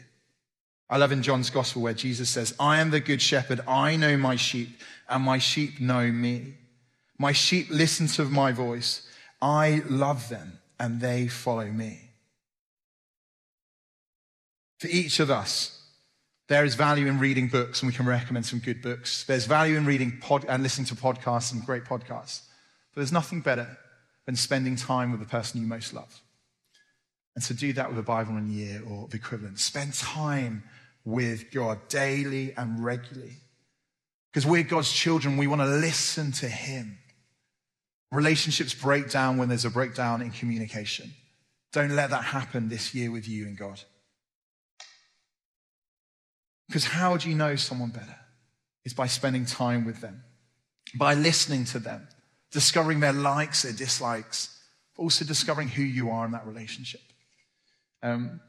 I 0.91 0.99
love 0.99 1.13
in 1.13 1.23
John's 1.23 1.51
gospel 1.51 1.83
where 1.83 1.95
Jesus 1.95 2.29
says, 2.29 2.55
I 2.61 2.81
am 2.81 2.91
the 2.91 3.01
good 3.01 3.23
shepherd. 3.23 3.61
I 3.67 3.97
know 3.97 4.17
my 4.17 4.37
sheep 4.37 4.69
and 5.09 5.23
my 5.23 5.39
sheep 5.39 5.81
know 5.81 6.11
me. 6.11 6.55
My 7.19 7.33
sheep 7.33 7.69
listen 7.71 8.07
to 8.09 8.25
my 8.25 8.53
voice. 8.53 9.09
I 9.41 9.83
love 9.89 10.29
them 10.29 10.59
and 10.79 11.01
they 11.01 11.29
follow 11.29 11.67
me. 11.67 12.01
For 14.79 14.89
each 14.89 15.21
of 15.21 15.31
us, 15.31 15.81
there 16.49 16.65
is 16.65 16.75
value 16.75 17.07
in 17.07 17.19
reading 17.19 17.49
books 17.49 17.81
and 17.81 17.91
we 17.91 17.97
can 17.97 18.05
recommend 18.05 18.45
some 18.45 18.59
good 18.59 18.83
books. 18.83 19.25
There's 19.25 19.47
value 19.47 19.77
in 19.79 19.87
reading 19.87 20.19
pod- 20.21 20.45
and 20.47 20.63
listening 20.63 20.87
to 20.87 20.95
podcasts 20.95 21.53
and 21.53 21.65
great 21.65 21.85
podcasts. 21.85 22.43
But 22.93 23.01
there's 23.01 23.13
nothing 23.13 23.41
better 23.41 23.79
than 24.27 24.37
spending 24.37 24.77
time 24.77 25.11
with 25.11 25.21
the 25.21 25.27
person 25.27 25.61
you 25.61 25.67
most 25.67 25.95
love. 25.95 26.21
And 27.35 27.45
to 27.45 27.55
do 27.55 27.73
that 27.73 27.89
with 27.89 27.99
a 27.99 28.03
Bible 28.03 28.37
in 28.37 28.51
a 28.51 28.53
year 28.53 28.83
or 28.87 29.09
the 29.09 29.17
equivalent, 29.17 29.59
spend 29.59 29.95
time 29.95 30.63
with 31.05 31.51
God 31.53 31.89
daily 31.89 32.55
and 32.57 32.83
regularly. 32.85 33.35
Because 34.33 34.47
we're 34.47 34.63
God's 34.63 34.93
children, 34.93 35.37
we 35.37 35.47
want 35.47 35.61
to 35.61 35.67
listen 35.67 36.33
to 36.33 36.49
Him. 36.49 36.99
Relationships 38.11 38.75
break 38.75 39.11
down 39.11 39.39
when 39.39 39.49
there's 39.49 39.65
a 39.65 39.71
breakdown 39.71 40.23
in 40.23 40.31
communication. 40.31 41.13
Don't 41.73 41.95
let 41.95 42.11
that 42.11 42.25
happen 42.25 42.69
this 42.69 42.95
year 42.95 43.11
with 43.11 43.29
you 43.29 43.47
and 43.47 43.57
God. 43.57 43.81
Because 46.69 46.85
how 46.85 47.17
do 47.17 47.29
you 47.29 47.35
know 47.35 47.57
someone 47.57 47.91
better? 47.91 48.17
Is 48.85 48.95
by 48.95 49.07
spending 49.07 49.47
time 49.47 49.85
with 49.85 50.01
them, 50.01 50.23
by 50.95 51.15
listening 51.15 51.65
to 51.67 51.79
them, 51.79 52.07
discovering 52.51 53.01
their 53.01 53.13
likes, 53.13 53.63
their 53.63 53.73
dislikes, 53.73 54.61
but 54.95 55.03
also 55.03 55.25
discovering 55.25 55.69
who 55.69 55.83
you 55.83 56.11
are 56.11 56.27
in 56.27 56.33
that 56.33 56.47
relationship. 56.47 57.01
Um, 58.03 58.41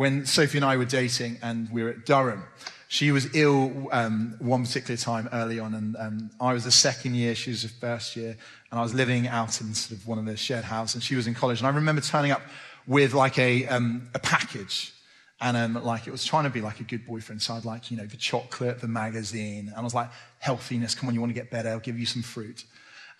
when 0.00 0.24
Sophie 0.24 0.56
and 0.56 0.64
I 0.64 0.78
were 0.78 0.86
dating 0.86 1.36
and 1.42 1.70
we 1.70 1.82
were 1.82 1.90
at 1.90 2.06
Durham, 2.06 2.44
she 2.88 3.12
was 3.12 3.34
ill 3.34 3.86
um, 3.92 4.34
one 4.38 4.64
particular 4.64 4.96
time 4.96 5.28
early 5.30 5.60
on, 5.60 5.74
and 5.74 5.94
um, 5.98 6.30
I 6.40 6.54
was 6.54 6.64
the 6.64 6.70
second 6.70 7.16
year, 7.16 7.34
she 7.34 7.50
was 7.50 7.64
the 7.64 7.68
first 7.68 8.16
year, 8.16 8.34
and 8.70 8.80
I 8.80 8.82
was 8.82 8.94
living 8.94 9.28
out 9.28 9.60
in 9.60 9.74
sort 9.74 10.00
of 10.00 10.08
one 10.08 10.18
of 10.18 10.24
the 10.24 10.38
shared 10.38 10.64
houses, 10.64 10.94
and 10.94 11.04
she 11.04 11.16
was 11.16 11.26
in 11.26 11.34
college. 11.34 11.58
And 11.58 11.66
I 11.66 11.70
remember 11.70 12.00
turning 12.00 12.30
up 12.30 12.40
with 12.86 13.12
like 13.12 13.38
a, 13.38 13.66
um, 13.66 14.08
a 14.14 14.18
package, 14.18 14.94
and 15.38 15.54
um, 15.54 15.84
like 15.84 16.06
it 16.06 16.12
was 16.12 16.24
trying 16.24 16.44
to 16.44 16.50
be 16.50 16.62
like 16.62 16.80
a 16.80 16.84
good 16.84 17.06
boyfriend. 17.06 17.42
So 17.42 17.52
I'd 17.52 17.66
like, 17.66 17.90
you 17.90 17.98
know, 17.98 18.06
the 18.06 18.16
chocolate, 18.16 18.80
the 18.80 18.88
magazine, 18.88 19.68
and 19.68 19.76
I 19.76 19.82
was 19.82 19.94
like, 19.94 20.08
healthiness, 20.38 20.94
come 20.94 21.10
on, 21.10 21.14
you 21.14 21.20
want 21.20 21.28
to 21.28 21.38
get 21.38 21.50
better? 21.50 21.68
I'll 21.68 21.78
give 21.78 21.98
you 21.98 22.06
some 22.06 22.22
fruit. 22.22 22.64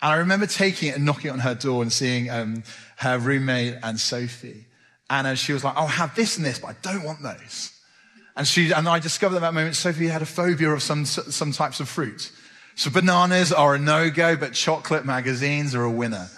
And 0.01 0.11
I 0.13 0.15
remember 0.15 0.47
taking 0.47 0.89
it 0.89 0.95
and 0.95 1.05
knocking 1.05 1.29
on 1.29 1.37
her 1.37 1.53
door 1.53 1.83
and 1.83 1.93
seeing 1.93 2.31
um, 2.31 2.63
her 2.95 3.19
roommate 3.19 3.75
and 3.83 3.99
Sophie. 3.99 4.65
And 5.11 5.27
uh, 5.27 5.35
she 5.35 5.51
was 5.51 5.61
like, 5.65 5.75
I'll 5.75 5.87
have 5.87 6.15
this 6.15 6.37
and 6.37 6.45
this, 6.45 6.57
but 6.59 6.69
I 6.69 6.75
don't 6.81 7.03
want 7.03 7.21
those. 7.21 7.77
And 8.37 8.47
she, 8.47 8.71
and 8.71 8.87
I 8.87 8.99
discovered 8.99 9.35
at 9.35 9.41
that 9.41 9.53
moment, 9.53 9.75
Sophie 9.75 10.07
had 10.07 10.21
a 10.21 10.25
phobia 10.25 10.69
of 10.69 10.81
some, 10.81 11.03
some 11.03 11.51
types 11.51 11.81
of 11.81 11.89
fruit. 11.89 12.31
So 12.75 12.89
bananas 12.89 13.51
are 13.51 13.75
a 13.75 13.77
no-go, 13.77 14.37
but 14.37 14.53
chocolate 14.53 15.03
magazines 15.03 15.75
are 15.75 15.83
a 15.83 15.91
winner. 15.91 16.29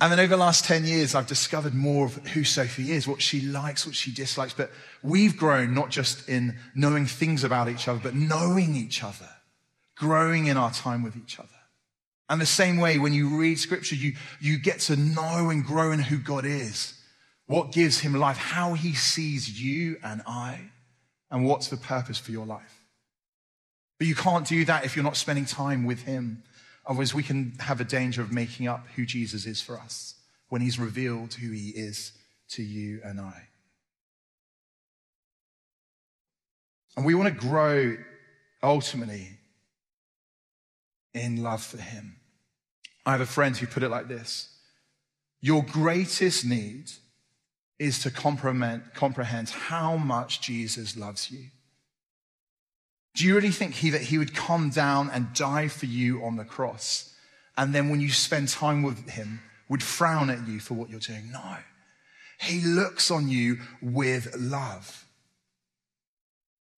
And 0.00 0.10
then 0.10 0.20
over 0.20 0.28
the 0.28 0.36
last 0.38 0.64
10 0.64 0.86
years, 0.86 1.14
I've 1.14 1.26
discovered 1.26 1.74
more 1.74 2.06
of 2.06 2.14
who 2.28 2.44
Sophie 2.44 2.92
is, 2.92 3.06
what 3.06 3.20
she 3.20 3.42
likes, 3.42 3.84
what 3.84 3.94
she 3.94 4.10
dislikes. 4.10 4.54
But 4.54 4.70
we've 5.02 5.36
grown 5.36 5.74
not 5.74 5.90
just 5.90 6.30
in 6.30 6.56
knowing 6.74 7.04
things 7.04 7.44
about 7.44 7.68
each 7.68 7.88
other, 7.88 8.00
but 8.02 8.14
knowing 8.14 8.74
each 8.74 9.04
other, 9.04 9.28
growing 9.96 10.46
in 10.46 10.56
our 10.56 10.72
time 10.72 11.02
with 11.02 11.14
each 11.14 11.38
other. 11.38 11.48
And 12.30 12.40
the 12.40 12.46
same 12.46 12.78
way, 12.78 12.98
when 12.98 13.12
you 13.12 13.36
read 13.36 13.58
scripture, 13.58 13.96
you, 13.96 14.14
you 14.40 14.58
get 14.58 14.80
to 14.80 14.96
know 14.96 15.50
and 15.50 15.62
grow 15.62 15.92
in 15.92 15.98
who 15.98 16.16
God 16.16 16.46
is 16.46 16.94
what 17.48 17.72
gives 17.72 18.00
him 18.00 18.12
life, 18.12 18.36
how 18.36 18.74
he 18.74 18.94
sees 18.94 19.60
you 19.60 19.96
and 20.04 20.22
I, 20.26 20.60
and 21.30 21.44
what's 21.44 21.68
the 21.68 21.76
purpose 21.78 22.18
for 22.18 22.30
your 22.30 22.46
life. 22.46 22.84
But 23.98 24.06
you 24.06 24.14
can't 24.14 24.46
do 24.46 24.64
that 24.66 24.84
if 24.84 24.94
you're 24.94 25.04
not 25.04 25.16
spending 25.16 25.46
time 25.46 25.84
with 25.84 26.02
him. 26.02 26.42
Otherwise, 26.86 27.14
we 27.14 27.22
can 27.22 27.54
have 27.58 27.80
a 27.80 27.84
danger 27.84 28.22
of 28.22 28.32
making 28.32 28.68
up 28.68 28.86
who 28.94 29.04
Jesus 29.04 29.46
is 29.46 29.60
for 29.60 29.78
us 29.78 30.14
when 30.50 30.60
he's 30.60 30.78
revealed 30.78 31.34
who 31.34 31.50
he 31.50 31.70
is 31.70 32.12
to 32.50 32.62
you 32.62 33.00
and 33.02 33.20
I. 33.20 33.48
And 36.96 37.06
we 37.06 37.14
want 37.14 37.28
to 37.28 37.46
grow 37.46 37.96
ultimately 38.62 39.38
in 41.14 41.42
love 41.42 41.62
for 41.62 41.78
him. 41.78 42.16
I 43.06 43.12
have 43.12 43.20
a 43.22 43.26
friend 43.26 43.56
who 43.56 43.66
put 43.66 43.82
it 43.82 43.88
like 43.88 44.06
this 44.06 44.50
Your 45.40 45.62
greatest 45.62 46.44
need 46.44 46.90
is 47.78 48.00
to 48.00 48.10
comprehend 48.10 49.50
how 49.50 49.96
much 49.96 50.40
Jesus 50.40 50.96
loves 50.96 51.30
you. 51.30 51.46
Do 53.14 53.24
you 53.24 53.34
really 53.34 53.50
think 53.50 53.74
he, 53.74 53.90
that 53.90 54.02
he 54.02 54.18
would 54.18 54.34
come 54.34 54.70
down 54.70 55.10
and 55.10 55.32
die 55.32 55.68
for 55.68 55.86
you 55.86 56.24
on 56.24 56.36
the 56.36 56.44
cross? 56.44 57.14
And 57.56 57.74
then 57.74 57.88
when 57.88 58.00
you 58.00 58.10
spend 58.10 58.48
time 58.48 58.82
with 58.82 59.10
him, 59.10 59.40
would 59.68 59.82
frown 59.82 60.30
at 60.30 60.46
you 60.46 60.60
for 60.60 60.74
what 60.74 60.88
you're 60.88 61.00
doing? 61.00 61.30
No. 61.32 61.56
He 62.40 62.60
looks 62.60 63.10
on 63.10 63.28
you 63.28 63.58
with 63.82 64.34
love. 64.36 65.04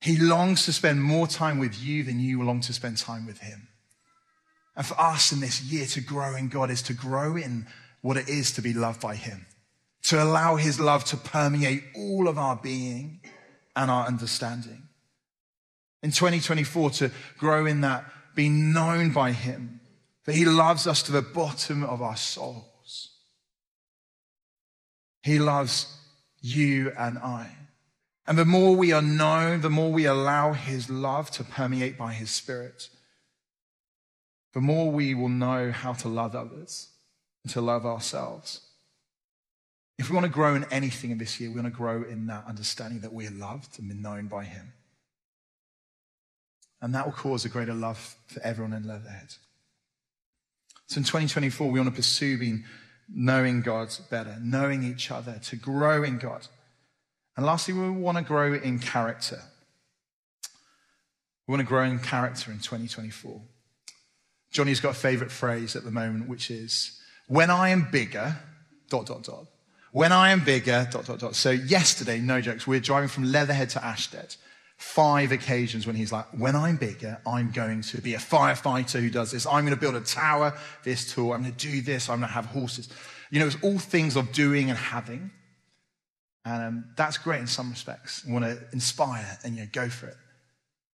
He 0.01 0.19
longs 0.19 0.65
to 0.65 0.73
spend 0.73 1.03
more 1.03 1.27
time 1.27 1.59
with 1.59 1.79
you 1.79 2.03
than 2.03 2.21
you 2.21 2.43
long 2.43 2.61
to 2.63 2.73
spend 2.73 2.97
time 2.97 3.27
with 3.27 3.41
him. 3.41 3.69
And 4.75 4.87
for 4.87 4.99
us 4.99 5.33
in 5.33 5.41
this 5.41 5.63
year 5.63 5.85
to 5.87 6.01
grow 6.01 6.35
in 6.35 6.49
God 6.49 6.71
is 6.71 6.81
to 6.83 6.95
grow 6.95 7.37
in 7.37 7.67
what 8.01 8.17
it 8.17 8.29
is 8.29 8.51
to 8.53 8.63
be 8.63 8.73
loved 8.73 9.01
by 9.01 9.15
him 9.15 9.47
to 10.03 10.23
allow 10.23 10.57
his 10.57 10.81
love 10.81 11.05
to 11.05 11.17
permeate 11.17 11.85
all 11.95 12.29
of 12.29 12.39
our 12.39 12.57
being 12.57 13.21
and 13.77 13.91
our 13.91 14.07
understanding. 14.07 14.89
In 16.03 16.11
2024, 16.11 16.91
to 16.91 17.11
grow 17.39 17.67
in 17.67 17.83
that, 17.83 18.05
be 18.35 18.49
known 18.49 19.13
by 19.13 19.33
him, 19.33 19.81
that 20.25 20.35
he 20.35 20.45
loves 20.45 20.87
us 20.87 21.03
to 21.05 21.13
the 21.13 21.23
bottom 21.23 21.85
of 21.85 22.01
our 22.01 22.17
souls. 22.17 23.11
He 25.23 25.39
loves 25.39 25.95
you 26.41 26.93
and 26.97 27.19
I. 27.19 27.51
And 28.27 28.39
the 28.39 28.45
more 28.45 28.77
we 28.77 28.93
are 28.93 29.03
known, 29.03 29.61
the 29.61 29.71
more 29.71 29.91
we 29.91 30.07
allow 30.07 30.53
his 30.53 30.89
love 30.89 31.31
to 31.33 31.45
permeate 31.45 31.99
by 31.99 32.13
his 32.13 32.31
spirit, 32.31 32.89
the 34.55 34.61
more 34.61 34.91
we 34.91 35.15
will 35.15 35.29
know 35.29 35.71
how 35.71 35.93
to 35.95 36.09
love 36.09 36.35
others 36.35 36.89
and 37.43 37.53
to 37.53 37.61
love 37.61 37.85
ourselves. 37.85 38.63
If 40.01 40.09
we 40.09 40.15
want 40.15 40.25
to 40.25 40.33
grow 40.33 40.55
in 40.55 40.65
anything 40.71 41.11
in 41.11 41.19
this 41.19 41.39
year, 41.39 41.51
we 41.51 41.57
want 41.57 41.67
to 41.67 41.77
grow 41.77 42.03
in 42.05 42.27
that 42.29 42.47
understanding 42.47 43.01
that 43.01 43.13
we're 43.13 43.31
loved 43.31 43.79
and 43.79 43.87
been 43.87 44.01
known 44.01 44.29
by 44.29 44.45
Him. 44.45 44.73
And 46.81 46.95
that 46.95 47.05
will 47.05 47.13
cause 47.13 47.45
a 47.45 47.51
greater 47.51 47.75
love 47.75 48.17
for 48.27 48.41
everyone 48.41 48.73
in 48.73 48.89
Leatherhead. 48.89 49.35
So 50.87 50.97
in 50.97 51.05
2024, 51.05 51.71
we 51.71 51.79
want 51.79 51.91
to 51.91 51.95
pursue 51.95 52.39
being 52.39 52.65
knowing 53.15 53.61
God 53.61 53.95
better, 54.11 54.39
knowing 54.41 54.85
each 54.85 55.11
other, 55.11 55.39
to 55.45 55.57
grow 55.57 56.03
in 56.03 56.17
God. 56.17 56.47
And 57.37 57.45
lastly, 57.45 57.75
we 57.75 57.91
want 57.91 58.17
to 58.17 58.25
grow 58.25 58.55
in 58.55 58.79
character. 58.79 59.43
We 61.47 61.53
want 61.53 61.61
to 61.61 61.69
grow 61.69 61.85
in 61.85 61.99
character 61.99 62.51
in 62.51 62.57
2024. 62.57 63.39
Johnny's 64.51 64.81
got 64.81 64.93
a 64.93 64.99
favorite 64.99 65.31
phrase 65.31 65.77
at 65.77 65.85
the 65.85 65.91
moment, 65.91 66.27
which 66.27 66.51
is, 66.51 66.99
when 67.29 67.51
I 67.51 67.69
am 67.69 67.91
bigger, 67.93 68.39
dot, 68.89 69.05
dot, 69.05 69.25
dot. 69.25 69.47
When 69.93 70.13
I 70.13 70.31
am 70.31 70.45
bigger, 70.45 70.89
dot, 70.91 71.07
dot, 71.07 71.19
dot. 71.19 71.35
So 71.35 71.51
yesterday, 71.51 72.21
no 72.21 72.41
jokes, 72.41 72.67
we 72.67 72.77
are 72.77 72.81
driving 72.81 73.09
from 73.09 73.25
Leatherhead 73.25 73.71
to 73.71 73.81
Ashtead. 73.81 74.37
Five 74.77 75.33
occasions 75.33 75.87
when 75.87 75.97
he's 75.97 76.13
like, 76.13 76.27
when 76.33 76.57
I'm 76.57 76.77
bigger, 76.77 77.21
I'm 77.27 77.51
going 77.51 77.83
to 77.83 78.01
be 78.01 78.15
a 78.15 78.19
firefighter 78.19 79.01
who 79.01 79.11
does 79.11 79.31
this. 79.31 79.47
I'm 79.47 79.65
going 79.65 79.75
to 79.75 79.81
build 79.81 79.97
a 79.97 80.01
tower, 80.01 80.57
this 80.85 81.13
tool. 81.13 81.33
I'm 81.33 81.43
going 81.43 81.55
to 81.55 81.69
do 81.69 81.83
this. 81.83 82.09
I'm 82.09 82.21
going 82.21 82.29
to 82.29 82.35
have 82.35 82.47
horses. 82.47 82.89
You 83.31 83.41
know, 83.41 83.47
it's 83.47 83.59
all 83.63 83.79
things 83.79 84.17
of 84.17 84.33
doing 84.33 84.71
and 84.71 84.79
having. 84.79 85.33
And 86.45 86.63
um, 86.63 86.85
that's 86.97 87.19
great 87.19 87.41
in 87.41 87.47
some 87.47 87.71
respects. 87.71 88.25
Want 88.25 88.45
to 88.45 88.59
inspire 88.73 89.39
and 89.45 89.57
you 89.57 89.63
know, 89.63 89.69
go 89.73 89.89
for 89.89 90.07
it. 90.07 90.17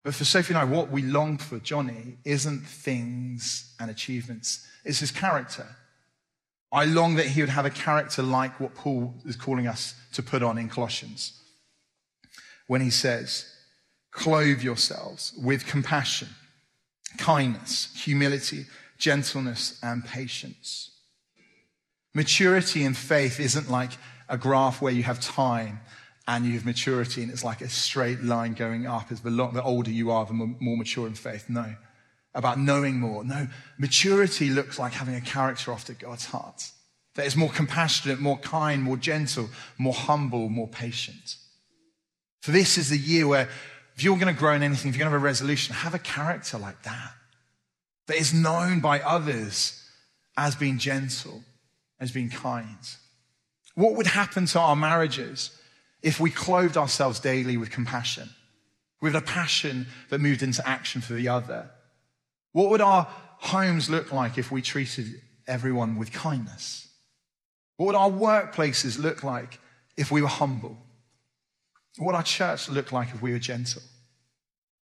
But 0.03 0.15
for 0.15 0.23
Sophie 0.23 0.53
and 0.53 0.57
I, 0.57 0.63
what 0.63 0.89
we 0.89 1.01
long 1.01 1.37
for 1.37 1.59
Johnny 1.59 2.17
isn't 2.23 2.61
things 2.61 3.75
and 3.79 3.91
achievements, 3.91 4.65
it's 4.83 4.99
his 4.99 5.11
character. 5.11 5.67
I 6.75 6.83
long 6.83 7.15
that 7.15 7.27
he 7.27 7.39
would 7.39 7.49
have 7.49 7.65
a 7.65 7.69
character 7.69 8.21
like 8.21 8.59
what 8.59 8.75
Paul 8.75 9.15
is 9.25 9.37
calling 9.37 9.65
us 9.65 9.95
to 10.11 10.21
put 10.21 10.43
on 10.43 10.57
in 10.57 10.67
Colossians 10.67 11.41
when 12.67 12.81
he 12.81 12.89
says, 12.89 13.49
Clothe 14.11 14.61
yourselves 14.61 15.33
with 15.41 15.65
compassion, 15.65 16.27
kindness, 17.17 17.93
humility, 17.95 18.65
gentleness, 18.97 19.79
and 19.81 20.03
patience. 20.03 20.91
Maturity 22.13 22.83
in 22.83 22.93
faith 22.93 23.39
isn't 23.39 23.71
like 23.71 23.91
a 24.27 24.37
graph 24.37 24.81
where 24.81 24.93
you 24.93 25.03
have 25.03 25.21
time 25.21 25.79
and 26.27 26.45
you 26.45 26.53
have 26.53 26.65
maturity 26.65 27.23
and 27.23 27.31
it's 27.31 27.43
like 27.43 27.61
a 27.61 27.69
straight 27.69 28.21
line 28.21 28.53
going 28.53 28.85
up 28.85 29.13
as 29.13 29.21
the, 29.21 29.29
the 29.29 29.63
older 29.63 29.91
you 29.91 30.11
are, 30.11 30.25
the 30.25 30.33
more 30.33 30.75
mature 30.75 31.07
in 31.07 31.13
faith. 31.13 31.45
No 31.47 31.73
about 32.35 32.59
knowing 32.59 32.99
more. 32.99 33.23
No, 33.23 33.47
maturity 33.79 34.49
looks 34.49 34.77
like 34.77 34.93
having 34.93 35.15
a 35.15 35.21
character 35.21 35.71
after 35.71 35.93
God's 35.93 36.25
heart 36.25 36.69
that 37.15 37.25
is 37.25 37.35
more 37.35 37.49
compassionate, 37.49 38.19
more 38.19 38.37
kind, 38.37 38.83
more 38.83 38.97
gentle, 38.97 39.49
more 39.77 39.93
humble, 39.93 40.49
more 40.49 40.67
patient. 40.67 41.37
So 42.43 42.51
this 42.51 42.77
is 42.77 42.89
the 42.89 42.97
year 42.97 43.25
where 43.25 43.49
if 43.95 44.03
you're 44.03 44.17
going 44.17 44.33
to 44.33 44.39
grow 44.39 44.53
in 44.53 44.61
anything, 44.61 44.89
if 44.89 44.95
you're 44.95 45.05
going 45.05 45.11
to 45.11 45.15
have 45.15 45.21
a 45.21 45.25
resolution, 45.25 45.73
have 45.73 45.95
a 45.95 45.99
character 45.99 46.57
like 46.57 46.83
that 46.83 47.13
that 48.07 48.17
is 48.17 48.33
known 48.33 48.81
by 48.81 48.99
others 48.99 49.81
as 50.37 50.55
being 50.55 50.77
gentle, 50.77 51.41
as 51.99 52.11
being 52.11 52.29
kind. 52.29 52.77
What 53.73 53.95
would 53.95 54.07
happen 54.07 54.45
to 54.47 54.59
our 54.59 54.75
marriages 54.75 55.51
if 56.03 56.19
we 56.19 56.29
clothed 56.29 56.77
ourselves 56.77 57.19
daily 57.19 57.55
with 57.57 57.71
compassion, 57.71 58.29
with 59.01 59.15
a 59.15 59.21
passion 59.21 59.87
that 60.09 60.19
moved 60.19 60.43
into 60.43 60.67
action 60.67 61.01
for 61.01 61.13
the 61.13 61.29
other? 61.29 61.71
What 62.55 62.69
would 62.69 62.79
our 62.79 63.05
homes 63.39 63.89
look 63.89 64.13
like 64.13 64.37
if 64.37 64.49
we 64.49 64.61
treated 64.61 65.21
everyone 65.45 65.97
with 65.97 66.13
kindness? 66.13 66.87
What 67.75 67.87
would 67.87 67.95
our 67.95 68.09
workplaces 68.09 68.97
look 68.97 69.25
like 69.25 69.59
if 69.97 70.09
we 70.09 70.21
were 70.21 70.29
humble? 70.29 70.77
What 71.97 72.05
would 72.05 72.15
our 72.15 72.23
church 72.23 72.69
look 72.69 72.93
like 72.93 73.13
if 73.13 73.21
we 73.21 73.33
were 73.33 73.39
gentle? 73.39 73.81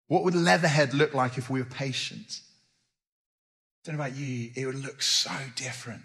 What 0.06 0.22
would 0.22 0.36
Leatherhead 0.36 0.94
look 0.94 1.14
like 1.14 1.36
if 1.36 1.50
we 1.50 1.58
were 1.58 1.66
patient? 1.66 2.42
I 3.82 3.90
don't 3.90 3.96
know 3.96 4.04
about 4.04 4.16
you, 4.16 4.52
it 4.54 4.66
would 4.66 4.78
look 4.78 5.02
so 5.02 5.34
different. 5.56 6.02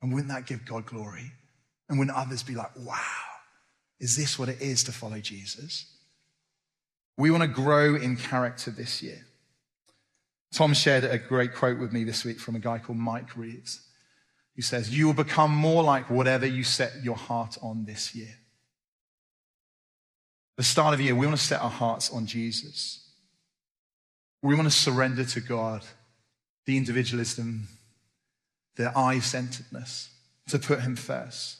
And 0.00 0.12
wouldn't 0.12 0.30
that 0.30 0.46
give 0.46 0.64
God 0.64 0.86
glory? 0.86 1.32
And 1.88 1.98
wouldn't 1.98 2.16
others 2.16 2.44
be 2.44 2.54
like, 2.54 2.70
wow, 2.78 3.02
is 3.98 4.16
this 4.16 4.38
what 4.38 4.48
it 4.48 4.62
is 4.62 4.84
to 4.84 4.92
follow 4.92 5.18
Jesus? 5.18 5.84
We 7.16 7.32
want 7.32 7.42
to 7.42 7.48
grow 7.48 7.96
in 7.96 8.16
character 8.16 8.70
this 8.70 9.02
year. 9.02 9.24
Tom 10.52 10.72
shared 10.72 11.04
a 11.04 11.18
great 11.18 11.54
quote 11.54 11.78
with 11.78 11.92
me 11.92 12.04
this 12.04 12.24
week 12.24 12.40
from 12.40 12.56
a 12.56 12.60
guy 12.60 12.78
called 12.78 12.98
Mike 12.98 13.36
Reeves, 13.36 13.86
who 14.56 14.62
says, 14.62 14.96
You 14.96 15.06
will 15.06 15.14
become 15.14 15.50
more 15.50 15.82
like 15.82 16.08
whatever 16.08 16.46
you 16.46 16.64
set 16.64 17.04
your 17.04 17.16
heart 17.16 17.58
on 17.62 17.84
this 17.84 18.14
year. 18.14 18.34
The 20.56 20.64
start 20.64 20.94
of 20.94 20.98
the 20.98 21.04
year, 21.04 21.14
we 21.14 21.26
want 21.26 21.38
to 21.38 21.44
set 21.44 21.60
our 21.60 21.70
hearts 21.70 22.10
on 22.10 22.26
Jesus. 22.26 23.10
We 24.42 24.54
want 24.54 24.66
to 24.66 24.74
surrender 24.74 25.24
to 25.24 25.40
God 25.40 25.84
the 26.64 26.76
individualism, 26.76 27.68
the 28.76 28.96
I 28.96 29.20
centeredness, 29.20 30.10
to 30.48 30.58
put 30.58 30.80
Him 30.80 30.96
first, 30.96 31.58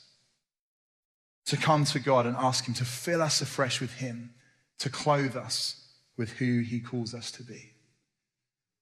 to 1.45 1.57
come 1.57 1.85
to 1.85 1.99
God 1.99 2.25
and 2.25 2.35
ask 2.35 2.67
Him 2.67 2.73
to 2.75 2.85
fill 2.85 3.21
us 3.21 3.39
afresh 3.39 3.79
with 3.79 3.93
Him, 3.93 4.33
to 4.79 4.89
clothe 4.89 5.37
us 5.37 5.85
with 6.17 6.31
who 6.31 6.59
He 6.59 6.79
calls 6.79 7.13
us 7.13 7.31
to 7.31 7.43
be. 7.43 7.73